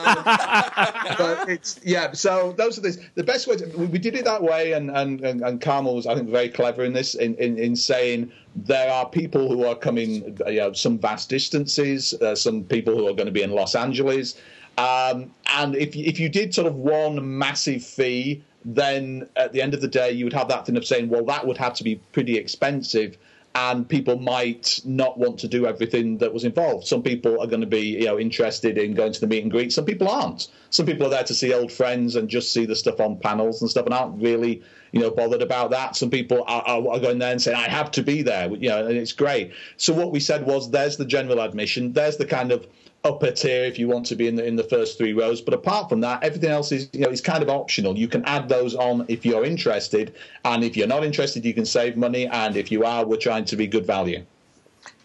[1.19, 2.13] but it's yeah.
[2.13, 3.57] So those are the the best way.
[3.57, 6.29] To, we, we did it that way, and and and, and Carmel was I think
[6.29, 10.57] very clever in this in, in, in saying there are people who are coming, you
[10.57, 14.37] know, some vast distances, uh, some people who are going to be in Los Angeles,
[14.79, 18.43] um, and if if you did sort of one massive fee.
[18.69, 21.25] Then at the end of the day, you would have that thing of saying, well,
[21.27, 23.17] that would have to be pretty expensive
[23.57, 26.87] and people might not want to do everything that was involved.
[26.87, 29.51] Some people are going to be, you know, interested in going to the meet and
[29.51, 29.73] greet.
[29.73, 30.49] Some people aren't.
[30.69, 33.63] Some people are there to see old friends and just see the stuff on panels
[33.63, 35.97] and stuff, and aren't really, you know, bothered about that.
[35.97, 38.69] Some people are, are, are going there and saying, "I have to be there," you
[38.69, 39.53] know, and it's great.
[39.79, 41.95] So what we said was, there's the general admission.
[41.95, 42.67] There's the kind of
[43.07, 45.41] upper tier if you want to be in the in the first three rows.
[45.41, 47.97] But apart from that, everything else is you know is kind of optional.
[47.97, 51.65] You can add those on if you're interested, and if you're not interested, you can
[51.65, 52.27] save money.
[52.27, 54.25] And if you are, we're trying to be good value.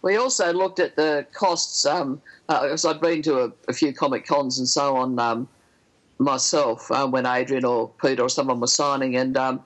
[0.02, 1.86] We also looked at the costs.
[1.86, 5.48] Um, uh, because I've been to a, a few comic cons and so on um,
[6.18, 9.64] myself um, when Adrian or Peter or someone was signing, and um,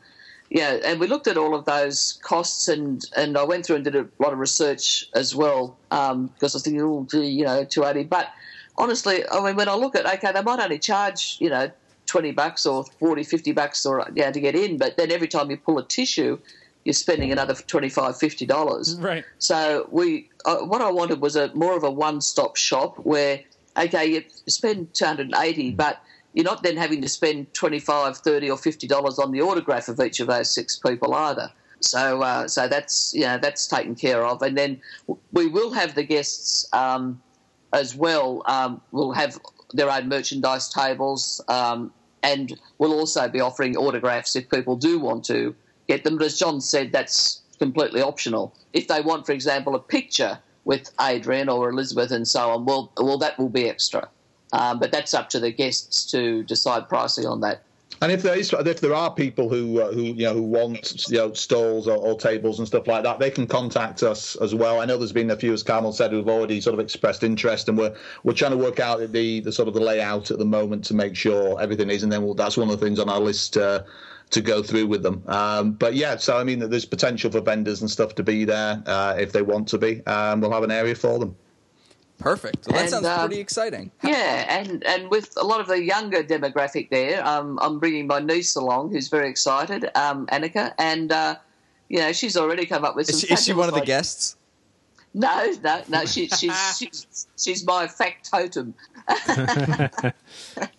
[0.50, 3.86] yeah, and we looked at all of those costs, and and I went through and
[3.86, 7.46] did a lot of research as well um, because I was thinking, oh, gee, you
[7.46, 8.04] know, two eighty.
[8.04, 8.30] But
[8.78, 11.72] honestly, I mean, when I look at okay, they might only charge you know.
[12.08, 15.50] 20 bucks or 40 50 bucks or yeah to get in but then every time
[15.50, 16.38] you pull a tissue
[16.84, 19.24] you're spending another 25 50 dollars Right.
[19.40, 23.42] so we, uh, what I wanted was a more of a one-stop shop where,
[23.76, 26.00] okay, you spend 280, but
[26.36, 30.00] you're not then having to spend 25, 30 or 50 dollars on the autograph of
[30.00, 31.50] each of those six people either.
[31.80, 34.82] So, uh, so that's you know that's taken care of, and then
[35.32, 37.22] we will have the guests um,
[37.74, 38.44] as well.
[38.46, 39.40] Um, will have
[39.74, 45.24] their own merchandise tables, um, and we'll also be offering autographs if people do want
[45.26, 45.56] to
[45.88, 46.18] get them.
[46.18, 48.54] But as John said, that's completely optional.
[48.74, 52.92] If they want, for example, a picture with Adrian or Elizabeth and so on, well,
[52.98, 54.10] well, that will be extra.
[54.56, 57.62] Um, but that's up to the guests to decide pricing on that.
[58.02, 61.08] And if there is, if there are people who uh, who you know who want
[61.10, 64.54] you know stalls or, or, tables and stuff like that, they can contact us as
[64.54, 64.82] well.
[64.82, 67.70] I know there's been a few, as Carmel said, who've already sort of expressed interest,
[67.70, 70.46] and we're we're trying to work out the the sort of the layout at the
[70.46, 73.10] moment to make sure everything is, and then we'll, that's one of the things on
[73.10, 73.58] our list.
[73.58, 73.84] Uh,
[74.32, 76.18] to go through with them, um, but yeah.
[76.18, 79.44] So I mean, there's potential for vendors and stuff to be there uh, if they
[79.44, 80.06] want to be.
[80.08, 81.36] Um, we'll have an area for them.
[82.18, 82.68] Perfect.
[82.68, 83.92] Well, that And, sounds um, pretty exciting.
[84.04, 88.20] Yeah, and, and with a lot of the younger demographic there, um, I'm bringing my
[88.20, 91.36] niece along, who's very excited, um, Annika, and uh,
[91.90, 93.16] you know she's already come up with some.
[93.16, 94.38] Is she, is she one of the guests?
[95.14, 96.06] No, no, no.
[96.06, 98.74] She, she's she's she's my factotum.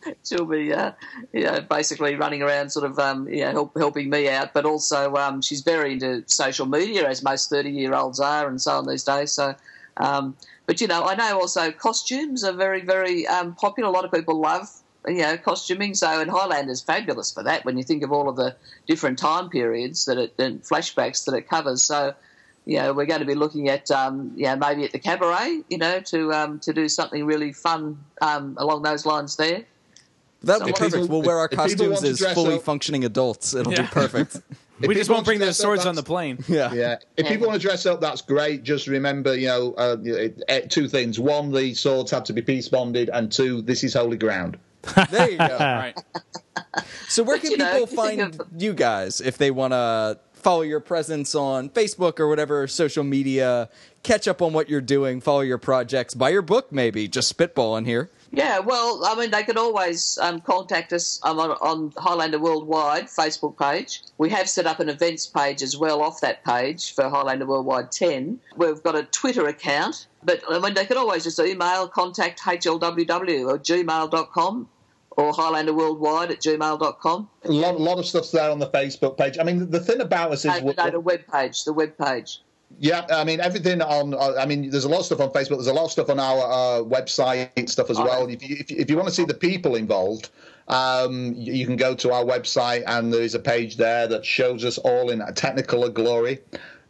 [0.24, 0.92] She'll be, uh,
[1.32, 4.52] you know, basically running around, sort of, um, you know, help, helping me out.
[4.52, 8.86] But also, um, she's very into social media, as most thirty-year-olds are, and so on
[8.86, 9.32] these days.
[9.32, 9.54] So,
[9.96, 10.36] um,
[10.66, 13.88] but you know, I know also costumes are very, very um, popular.
[13.88, 14.68] A lot of people love,
[15.06, 15.94] you know, costuming.
[15.94, 17.64] So, and Highlander's fabulous for that.
[17.64, 21.34] When you think of all of the different time periods that it and flashbacks that
[21.34, 22.14] it covers, so
[22.66, 25.78] you know, we're going to be looking at, um, know, maybe at the cabaret, you
[25.78, 29.64] know, to um, to do something really fun um, along those lines there.
[30.46, 31.02] That would be perfect.
[31.02, 33.54] people- we'll wear our costumes as fully up- functioning adults.
[33.54, 33.82] It'll Yeah.
[33.82, 34.40] be perfect.
[34.80, 36.38] we just won't bring want to those dress up, swords on the plane.
[36.48, 36.72] yeah.
[36.72, 36.96] Yeah.
[37.16, 38.62] If people want to dress up, that's great.
[38.62, 42.42] Just remember, you know, uh, it- it- two things: one, the swords have to be
[42.42, 44.58] peace bonded, and two, this is holy ground.
[45.10, 45.56] There you go.
[45.58, 45.96] Right.
[47.08, 49.72] So where But, can you know, people if find of- you guys if they want
[49.72, 53.68] to follow your presence on Facebook or whatever social media,
[54.04, 57.84] catch up on what you're doing, follow your projects, buy your book maybe, just spitballing
[57.86, 58.10] here.
[58.32, 63.06] Yeah, well, I mean, they can always um, contact us um, on, on Highlander Worldwide
[63.06, 64.02] Facebook page.
[64.18, 67.92] We have set up an events page as well off that page for Highlander Worldwide
[67.92, 68.38] 10.
[68.56, 73.48] We've got a Twitter account, but I mean, they can always just email contact hlww
[73.48, 74.68] or gmail.com
[75.10, 77.30] or Highlander Worldwide at gmail.com.
[77.44, 79.38] A lot, lot of stuff's there on the Facebook page.
[79.38, 82.40] I mean, the thing about us is, No, no, the web page, the web page.
[82.78, 84.14] Yeah, I mean, everything on.
[84.14, 85.56] uh, I mean, there's a lot of stuff on Facebook.
[85.56, 88.28] There's a lot of stuff on our uh, website and stuff as well.
[88.28, 90.30] If you, if, if you want to see the people involved,
[90.68, 94.26] um, you, you can go to our website and there is a page there that
[94.26, 96.40] shows us all in technical glory.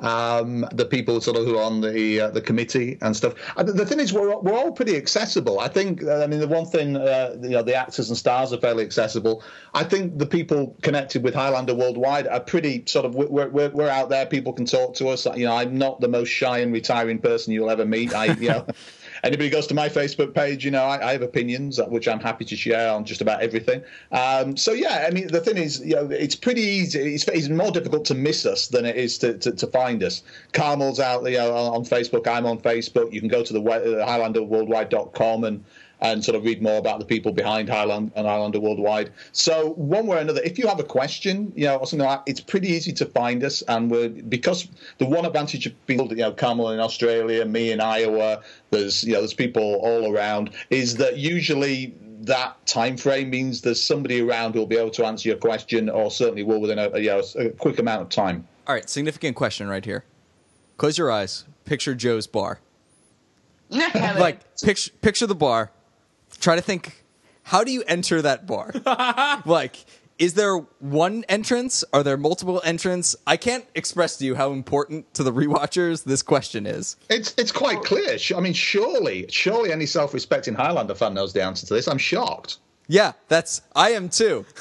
[0.01, 3.35] Um, the people sort of who are on the uh, the committee and stuff.
[3.57, 5.59] And the thing is, we're we're all pretty accessible.
[5.59, 6.03] I think.
[6.03, 8.85] uh, I mean, the one thing, uh, you know, the actors and stars are fairly
[8.85, 9.43] accessible.
[9.73, 13.15] I think the people connected with Highlander Worldwide are pretty sort of.
[13.15, 14.27] We're we're, we're out there.
[14.27, 15.27] People can talk to us.
[15.35, 18.15] You know, I'm not the most shy and retiring person you'll ever meet.
[18.15, 18.67] I, you know.
[19.27, 22.21] Anybody goes to my Facebook page, you know, I, I have opinions, uh, which I'm
[22.21, 23.83] happy to share on just about everything.
[24.13, 27.17] Um, so yeah, I mean, the thing is, you know, it's pretty easy.
[27.17, 30.23] It's, it's more difficult to miss us than it is to, to, to find us.
[30.53, 32.29] Carmel's out, you know, on Facebook.
[32.29, 33.13] I'm on Facebook.
[33.13, 35.65] You can go to the uh, HighlanderWorldwide.com and
[36.01, 39.13] and sort of read more about the people behind Highland and Highlander Worldwide.
[39.33, 42.25] So one way or another, if you have a question, you know, or something like
[42.25, 43.63] that, it's pretty easy to find us.
[43.63, 44.69] And we're because
[44.99, 49.13] the one advantage of being, you know, Carmel in Australia, me in Iowa, there's you
[49.13, 54.53] know, there's people all around, is that usually that time frame means there's somebody around
[54.53, 57.09] who will be able to answer your question, or certainly will within a, a, you
[57.09, 58.47] know, a quick amount of time.
[58.67, 60.05] All right, significant question right here.
[60.77, 61.45] Close your eyes.
[61.65, 62.61] Picture Joe's bar.
[63.71, 65.73] Like picture picture the bar.
[66.41, 67.05] Try to think
[67.43, 68.73] how do you enter that bar?
[69.47, 69.85] like
[70.19, 71.85] is there one entrance?
[71.93, 73.15] Are there multiple entrance?
[73.27, 76.97] I can't express to you how important to the rewatchers this question is.
[77.11, 78.17] It's it's quite clear.
[78.35, 81.87] I mean, surely, surely any self-respecting Highlander fan knows the answer to this.
[81.87, 82.59] I'm shocked.
[82.89, 84.45] Yeah, that's I am too.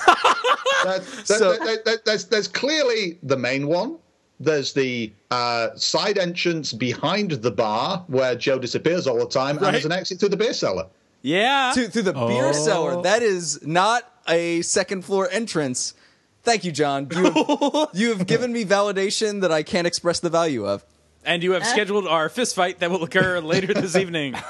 [0.84, 3.97] There- there- So- there- there- there's there's clearly the main one.
[4.41, 9.67] There's the uh, side entrance behind the bar where Joe disappears all the time, and
[9.73, 10.88] there's an exit through the beer cellar.
[11.26, 11.71] Yeah.
[11.73, 12.51] to, through the beer oh.
[12.51, 13.01] cellar.
[13.01, 15.95] That is not a second floor entrance.
[16.43, 17.07] Thank you, John.
[17.11, 20.86] You have, you have given me validation that I can't express the value of.
[21.23, 24.36] And you have scheduled our fist fight that will occur later this evening.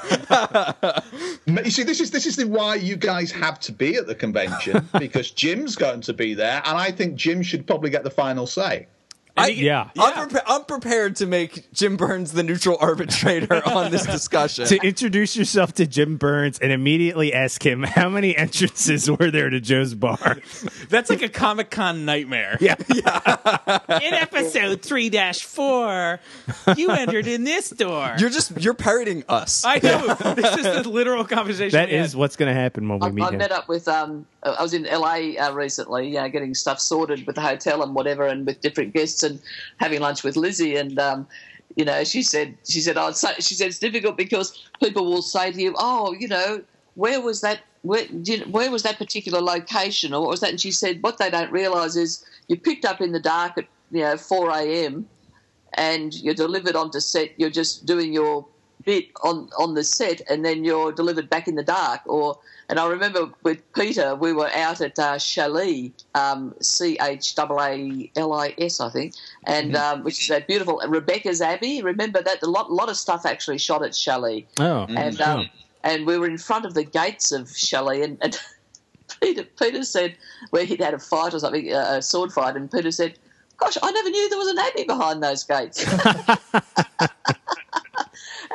[1.46, 4.16] You see, this is this is the why you guys have to be at the
[4.16, 8.10] convention because Jim's going to be there, and I think Jim should probably get the
[8.10, 8.88] final say.
[9.36, 9.90] I, Yeah.
[9.98, 14.66] I'm, prepa- I'm prepared to make Jim Byrnes the neutral arbitrator on this discussion.
[14.66, 19.50] to introduce yourself to Jim Byrnes and immediately ask him how many entrances were there
[19.50, 20.38] to Joe's bar.
[20.88, 22.56] That's like a Comic Con nightmare.
[22.60, 22.76] Yeah.
[22.86, 26.20] In episode 3 4,
[26.76, 28.14] you entered in this door.
[28.18, 29.64] You're just you're parroting us.
[29.64, 30.14] I know.
[30.36, 31.76] This is the literal conversation.
[31.78, 32.18] That is had.
[32.18, 33.38] what's going to happen when we I, meet I him.
[33.38, 37.26] met up with um, I was in LA uh, recently, you know, getting stuff sorted
[37.26, 39.40] with the hotel and whatever, and with different guests, and
[39.78, 41.26] having lunch with Lizzie, and um,
[41.76, 45.22] you know, she said, she said, I'd say, she said it's difficult because people will
[45.22, 46.62] say to you, oh, you know,
[46.94, 47.60] where was that?
[47.82, 48.06] Where,
[48.50, 50.50] where was that particular location, or what was that?
[50.50, 53.66] And she said, what they don't realise is you picked up in the dark at
[53.90, 55.06] you know 4 a.m.
[55.74, 57.30] and you're delivered onto set.
[57.36, 58.46] You're just doing your
[58.86, 62.00] bit on on the set, and then you're delivered back in the dark.
[62.06, 62.38] Or
[62.70, 67.42] and I remember with Peter, we were out at uh, Chaalis, um, C H A
[67.42, 69.14] A L I S, I think,
[69.44, 71.82] and um, which is that beautiful Rebecca's Abbey.
[71.82, 75.50] Remember that a lot lot of stuff actually shot at Chaalis, Oh, and um,
[75.84, 78.40] and we were in front of the gates of Chaalis, and, and
[79.20, 80.16] Peter Peter said
[80.50, 83.18] where he'd had a fight or something, uh, a sword fight, and Peter said.
[83.58, 85.82] Gosh, I never knew there was an abbey behind those gates.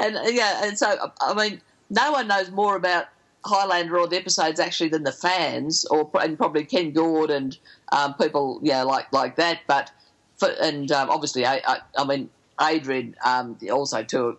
[0.02, 3.08] and uh, yeah, and so I mean, no one knows more about
[3.46, 7.58] Highlander or the episodes actually than the fans, or and probably Ken Gord and
[7.92, 9.62] um, people, yeah, like like that.
[9.68, 9.92] But
[10.38, 12.30] for, and um, obviously, I, I, I mean,
[12.62, 14.38] Adrian um, also to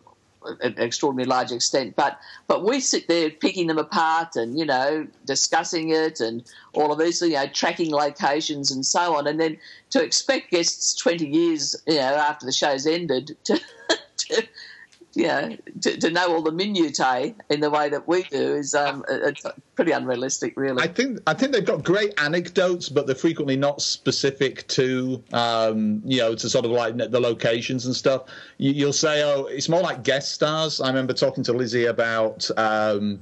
[0.61, 1.97] an extraordinarily large extent.
[1.97, 6.45] But but we sit there picking them apart and you know discussing it and
[6.75, 9.27] all of these, you know, tracking locations and so on.
[9.27, 9.59] And then
[9.91, 13.61] to expect guests twenty years, you know, after the show's ended to.
[14.17, 14.47] to
[15.15, 19.05] yeah, to, to know all the minutiae in the way that we do is um,
[19.75, 20.83] pretty unrealistic, really.
[20.83, 26.01] I think I think they've got great anecdotes, but they're frequently not specific to um,
[26.05, 28.25] you know to sort of like the locations and stuff.
[28.57, 30.81] You, you'll say, oh, it's more like guest stars.
[30.81, 33.21] I remember talking to Lizzie about um,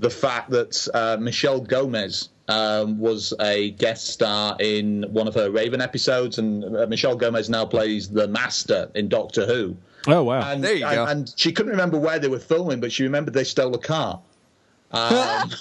[0.00, 2.28] the fact that uh, Michelle Gomez.
[2.48, 7.48] Um, was a guest star in one of her Raven episodes, and uh, Michelle Gomez
[7.48, 9.76] now plays the Master in Doctor Who.
[10.08, 10.50] oh wow.
[10.50, 11.04] And, There you and, go.
[11.06, 14.20] and she couldn't remember where they were filming, but she remembered they stole a car.
[14.92, 15.52] Um,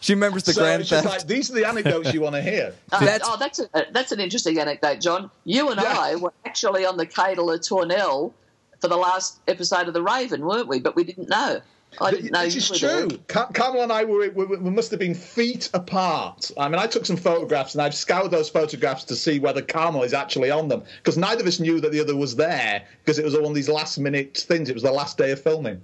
[0.00, 1.06] She remembers the so Grand it's Theft.
[1.06, 2.74] like these are the anecdotes you want to hear.
[2.92, 5.30] Uh, That's- oh, that's a, that's an interesting anecdote, John.
[5.44, 5.94] You and Yeah.
[5.98, 8.32] I were actually on the Cadle at Tornell
[8.80, 10.80] for the last episode of The Raven, weren't we?
[10.80, 11.60] But we didn't know.
[12.00, 13.08] I didn't know This is true.
[13.28, 16.50] Car- Carmel and I were, we, we must have been feet apart.
[16.56, 20.02] I mean, I took some photographs and I've scoured those photographs to see whether Carmel
[20.04, 23.18] is actually on them because neither of us knew that the other was there because
[23.18, 24.68] it was one of these last minute things.
[24.68, 25.80] It was the last day of filming.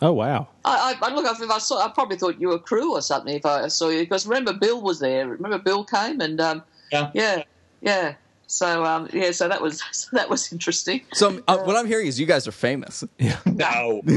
[0.00, 0.46] oh wow.
[0.64, 3.34] I, I, I look, if I saw, I probably thought you were crew or something
[3.34, 5.26] if I saw you because remember Bill was there.
[5.28, 7.10] Remember Bill came and um, Yeah.
[7.14, 7.42] yeah,
[7.80, 8.14] yeah.
[8.48, 11.02] So um, yeah, so that was so that was interesting.
[11.12, 13.04] So uh, what I'm hearing is you guys are famous.
[13.46, 14.02] No.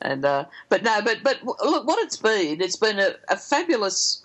[0.00, 2.60] And uh, but no, but but look what it's been.
[2.60, 4.24] It's been a, a fabulous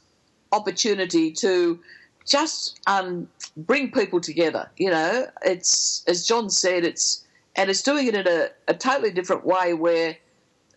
[0.52, 1.80] opportunity to
[2.26, 3.28] just um,
[3.58, 4.70] bring people together.
[4.78, 7.26] You know, it's as John said, it's
[7.56, 10.18] and it's doing it in a, a totally different way where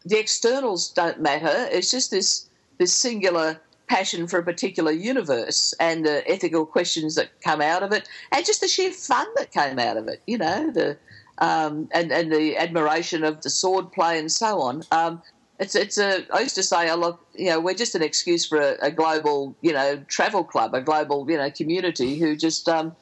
[0.05, 1.69] the externals don't matter.
[1.71, 2.49] It's just this
[2.79, 7.93] this singular passion for a particular universe and the ethical questions that come out of
[7.93, 10.23] it, and just the sheer fun that came out of it.
[10.27, 10.97] You know, the
[11.39, 14.83] um, and and the admiration of the sword play and so on.
[14.93, 15.23] Um,
[15.59, 16.27] it's it's a.
[16.33, 18.91] I used to say, oh, look, you know, we're just an excuse for a, a
[18.91, 22.95] global, you know, travel club, a global, you know, community who just um,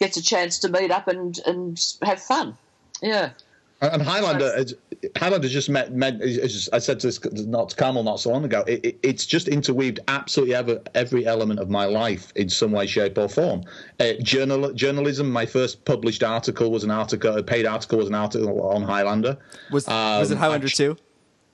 [0.00, 2.56] gets a chance to meet up and and have fun.
[3.02, 3.30] Yeah.
[3.82, 4.74] And Highlander, is-
[5.16, 5.92] Highlander just met.
[5.92, 6.16] met
[6.72, 8.62] I said to this not to Carmel not so long ago.
[8.66, 12.86] It, it, it's just interweaved absolutely every, every element of my life in some way,
[12.86, 13.62] shape, or form.
[13.98, 15.30] Uh, journal, journalism.
[15.30, 19.38] My first published article was an article, a paid article was an article on Highlander.
[19.72, 20.96] Was was it Um, Highlander I- two?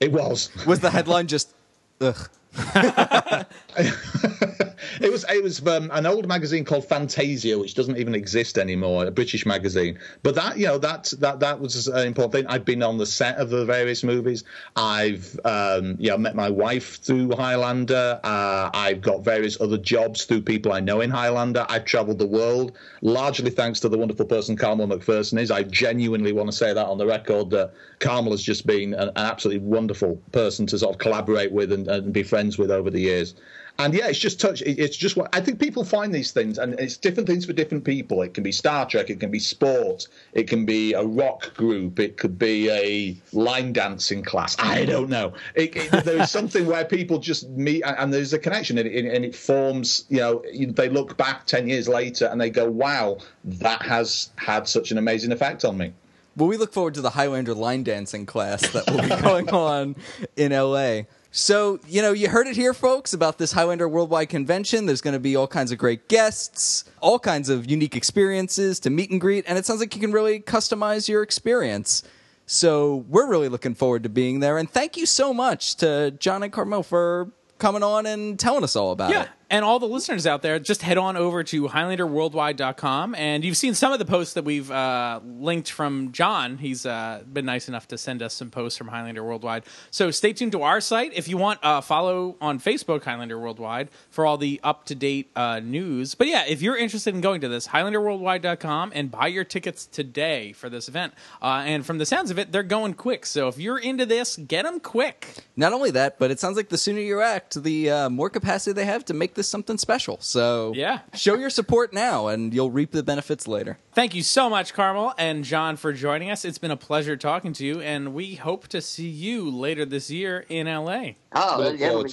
[0.01, 0.49] It was.
[0.65, 1.53] Was the headline just
[2.01, 2.29] ugh?
[5.01, 9.05] It was it was um, an old magazine called Fantasia, which doesn't even exist anymore,
[9.05, 9.99] a British magazine.
[10.23, 12.47] But that you know that that that was an important thing.
[12.47, 14.43] I've been on the set of the various movies.
[14.75, 18.19] I've um, met my wife through Highlander.
[18.23, 21.65] Uh, I've got various other jobs through people I know in Highlander.
[21.69, 25.51] I've travelled the world largely thanks to the wonderful person Carmel McPherson is.
[25.51, 29.09] I genuinely want to say that on the record that Carmel has just been an,
[29.09, 32.13] an absolutely wonderful person to sort of collaborate with and, and
[32.55, 33.33] with over the years.
[33.79, 34.63] And yeah, it's just touch.
[34.63, 37.83] It's just what I think people find these things, and it's different things for different
[37.83, 38.23] people.
[38.23, 41.99] It can be Star Trek, it can be sport, it can be a rock group,
[41.99, 44.55] it could be a line dancing class.
[44.57, 45.33] I don't know.
[45.53, 48.87] It, it, there is something where people just meet, and, and there's a connection, and
[48.87, 50.05] it, and it forms.
[50.09, 54.67] You know, they look back ten years later and they go, "Wow, that has had
[54.67, 55.93] such an amazing effect on me."
[56.35, 59.95] Well, we look forward to the Highlander line dancing class that will be going on
[60.35, 61.01] in LA.
[61.31, 64.85] So, you know, you heard it here, folks, about this Highlander Worldwide Convention.
[64.85, 68.89] There's going to be all kinds of great guests, all kinds of unique experiences to
[68.89, 72.03] meet and greet, and it sounds like you can really customize your experience.
[72.45, 74.57] So, we're really looking forward to being there.
[74.57, 78.75] And thank you so much to John and Carmel for coming on and telling us
[78.75, 79.29] all about Yeah, it.
[79.49, 83.15] And all the listeners out there, just head on over to HighlanderWorldwide.com.
[83.15, 86.57] And you've seen some of the posts that we've uh, linked from John.
[86.57, 89.63] He's uh, been nice enough to send us some posts from Highlander Worldwide.
[89.89, 91.13] So stay tuned to our site.
[91.15, 95.31] If you want, uh, follow on Facebook, Highlander Worldwide, for all the up to date
[95.33, 96.13] uh, news.
[96.13, 100.51] But yeah, if you're interested in going to this, HighlanderWorldwide.com and buy your tickets today
[100.51, 101.13] for this event.
[101.41, 103.25] Uh, and from the sounds of it, they're going quick.
[103.25, 105.37] So if you're into this, get them quick.
[105.55, 108.73] Not only that, but it sounds like the sooner you act, the uh, more capacity
[108.73, 110.17] they have to make this something special.
[110.19, 110.99] So Yeah.
[111.13, 113.77] show your support now, and you'll reap the benefits later.
[113.93, 116.43] Thank you so much, Carmel and John, for joining us.
[116.43, 120.11] It's been a pleasure talking to you, and we hope to see you later this
[120.11, 121.15] year in LA.
[121.33, 122.11] Oh, Look yeah, forward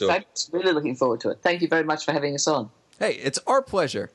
[0.53, 1.39] we're really looking forward to it.
[1.43, 2.71] Thank you very much for having us on.
[3.01, 4.11] Hey, it's our pleasure.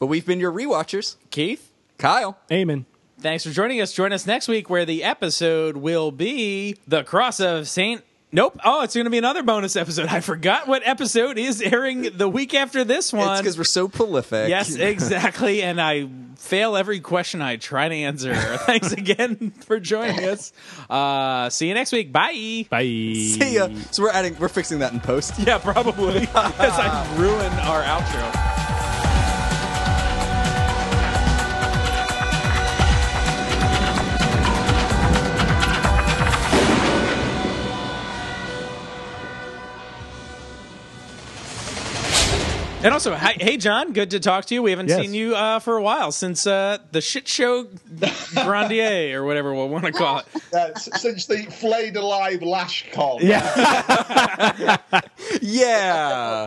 [0.00, 2.36] But we've been your rewatchers, Keith, Kyle.
[2.50, 2.84] Amen.
[3.20, 3.92] thanks for joining us.
[3.92, 8.02] Join us next week where the episode will be The Cross of Saint.
[8.34, 8.58] Nope.
[8.64, 10.08] Oh, it's going to be another bonus episode.
[10.08, 13.20] I forgot what episode is airing the week after this one.
[13.22, 13.38] It's one.
[13.38, 14.48] because we're so prolific.
[14.48, 15.62] Yes, exactly.
[15.62, 18.34] And I fail every question I try to answer.
[18.66, 20.52] Thanks again for joining us.
[20.90, 22.12] Uh, see you next week.
[22.12, 22.66] Bye.
[22.68, 22.82] Bye.
[22.82, 23.68] See ya.
[23.92, 25.38] So we're adding, we're fixing that in post.
[25.38, 26.22] Yeah, probably.
[26.34, 28.73] Because I ruined our outro.
[42.84, 44.62] And also, hi, hey John, good to talk to you.
[44.62, 45.00] We haven't Yes.
[45.00, 47.66] seen you uh, for a while since uh, the shit show
[48.34, 50.26] Grandier or whatever we'll want to call it.
[50.54, 53.18] Uh, since the flayed alive lash con.
[53.20, 54.76] Yeah.
[55.42, 56.46] Yeah.